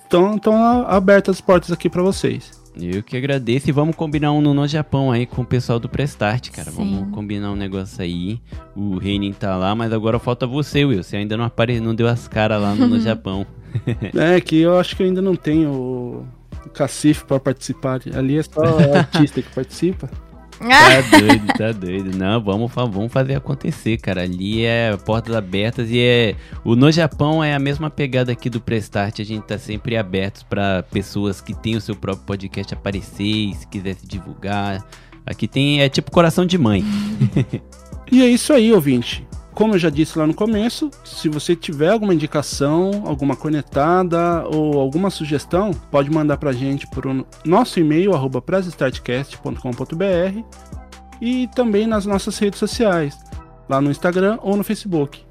estão 0.03 0.39
abertas 0.87 1.35
as 1.37 1.41
portas 1.41 1.71
aqui 1.71 1.89
para 1.89 2.01
vocês. 2.01 2.51
Eu 2.79 3.03
que 3.03 3.15
agradeço 3.15 3.69
e 3.69 3.71
vamos 3.71 3.95
combinar 3.95 4.31
um 4.31 4.41
no 4.41 4.53
No 4.53 4.67
Japão 4.67 5.11
aí 5.11 5.25
com 5.25 5.43
o 5.43 5.45
pessoal 5.45 5.79
do 5.79 5.87
Prestart, 5.87 6.49
cara. 6.49 6.71
Sim. 6.71 6.77
Vamos 6.77 7.13
combinar 7.13 7.51
um 7.51 7.55
negócio 7.55 8.01
aí. 8.01 8.41
O 8.75 8.97
Reinin 8.97 9.33
tá 9.33 9.55
lá, 9.55 9.75
mas 9.75 9.93
agora 9.93 10.17
falta 10.17 10.47
você, 10.47 10.83
Will. 10.83 11.03
Você 11.03 11.17
ainda 11.17 11.37
não 11.37 11.45
apare... 11.45 11.79
não 11.79 11.93
deu 11.93 12.07
as 12.07 12.27
caras 12.27 12.61
lá 12.61 12.73
no, 12.73 12.87
no 12.87 12.99
Japão. 13.01 13.45
É, 14.15 14.39
que 14.39 14.59
eu 14.59 14.77
acho 14.77 14.95
que 14.95 15.01
eu 15.01 15.07
ainda 15.07 15.19
não 15.19 15.35
tenho 15.35 15.71
o 15.71 16.27
o 16.65 16.69
cacife 16.69 17.25
para 17.25 17.39
participar. 17.39 18.01
Ali 18.13 18.37
é 18.37 18.43
só 18.43 18.61
artista 18.95 19.41
que 19.41 19.49
participa. 19.53 20.09
Tá 20.59 21.01
doido, 21.19 21.47
tá 21.57 21.71
doido. 21.71 22.17
Não, 22.17 22.41
vamos, 22.41 22.71
vamos 22.73 23.11
fazer 23.11 23.35
acontecer, 23.35 23.97
cara. 23.97 24.21
Ali 24.21 24.65
é 24.65 24.95
portas 24.97 25.35
abertas 25.35 25.89
e 25.89 25.99
é. 25.99 26.35
O 26.63 26.75
No 26.75 26.91
Japão 26.91 27.43
é 27.43 27.53
a 27.53 27.59
mesma 27.59 27.89
pegada 27.89 28.31
aqui 28.31 28.49
do 28.49 28.61
Prestart. 28.61 29.19
A 29.19 29.23
gente 29.23 29.43
tá 29.43 29.57
sempre 29.57 29.97
abertos 29.97 30.43
pra 30.43 30.83
pessoas 30.83 31.41
que 31.41 31.53
têm 31.53 31.75
o 31.75 31.81
seu 31.81 31.95
próprio 31.95 32.25
podcast 32.25 32.73
aparecer 32.73 33.23
e 33.23 33.53
se 33.55 33.67
quiser 33.67 33.95
se 33.95 34.07
divulgar. 34.07 34.83
Aqui 35.25 35.47
tem. 35.47 35.81
É 35.81 35.89
tipo 35.89 36.11
coração 36.11 36.45
de 36.45 36.57
mãe. 36.57 36.83
E 38.11 38.21
é 38.21 38.27
isso 38.27 38.53
aí, 38.53 38.71
ouvinte. 38.71 39.25
Como 39.53 39.75
eu 39.75 39.79
já 39.79 39.89
disse 39.89 40.17
lá 40.17 40.25
no 40.25 40.33
começo, 40.33 40.89
se 41.05 41.29
você 41.29 41.55
tiver 41.55 41.89
alguma 41.89 42.13
indicação, 42.13 43.03
alguma 43.05 43.35
cornetada 43.35 44.43
ou 44.47 44.79
alguma 44.79 45.09
sugestão, 45.09 45.71
pode 45.91 46.09
mandar 46.09 46.37
pra 46.37 46.51
gente 46.51 46.87
por 46.87 47.05
um- 47.05 47.23
nosso 47.45 47.79
e-mail, 47.79 48.13
arroba 48.13 48.41
pressestartcast.com.br 48.41 50.43
e 51.21 51.47
também 51.55 51.85
nas 51.87 52.05
nossas 52.05 52.37
redes 52.39 52.59
sociais, 52.59 53.15
lá 53.69 53.79
no 53.79 53.91
Instagram 53.91 54.39
ou 54.41 54.57
no 54.57 54.63
Facebook. 54.63 55.21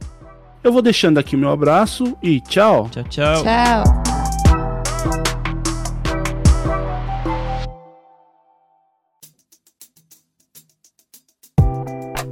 Eu 0.62 0.72
vou 0.72 0.80
deixando 0.82 1.18
aqui 1.18 1.36
meu 1.36 1.50
abraço 1.50 2.16
e 2.22 2.40
tchau! 2.40 2.88
Tchau, 2.90 3.04
tchau. 3.04 3.42
Tchau. 3.42 3.84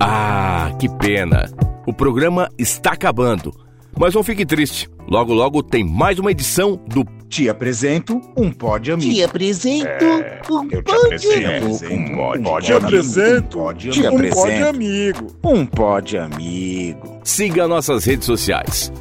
Ah, 0.00 0.70
que 0.78 0.88
pena. 0.88 1.44
O 1.86 1.92
programa 1.92 2.48
está 2.58 2.92
acabando. 2.92 3.52
Mas 3.98 4.14
não 4.14 4.22
fique 4.22 4.46
triste. 4.46 4.88
Logo, 5.08 5.32
logo 5.34 5.62
tem 5.62 5.82
mais 5.84 6.18
uma 6.18 6.30
edição 6.30 6.80
do 6.86 7.04
Te 7.28 7.48
apresento 7.48 8.20
um 8.36 8.50
pod 8.52 8.92
amigo. 8.92 9.12
Te 9.12 9.22
apresento 9.22 10.04
um 10.50 10.68
Eu 10.70 10.82
te 10.82 10.92
pod 10.92 11.14
apresento 11.14 11.66
um 11.66 11.76
Te 11.76 11.84
amigo. 11.86 12.76
apresento 12.76 13.58
Um 13.58 13.68
um 13.68 13.74
te 13.74 14.06
apresento 14.06 14.68
amigo. 14.68 15.26
um 15.44 15.66
pod 15.66 16.16
amigo. 16.18 17.20
Siga 17.24 17.66
nossas 17.66 18.04
redes 18.04 18.26
sociais. 18.26 18.92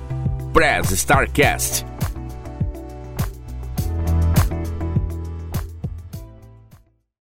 Press 0.53 0.89
Starcast. 0.91 1.85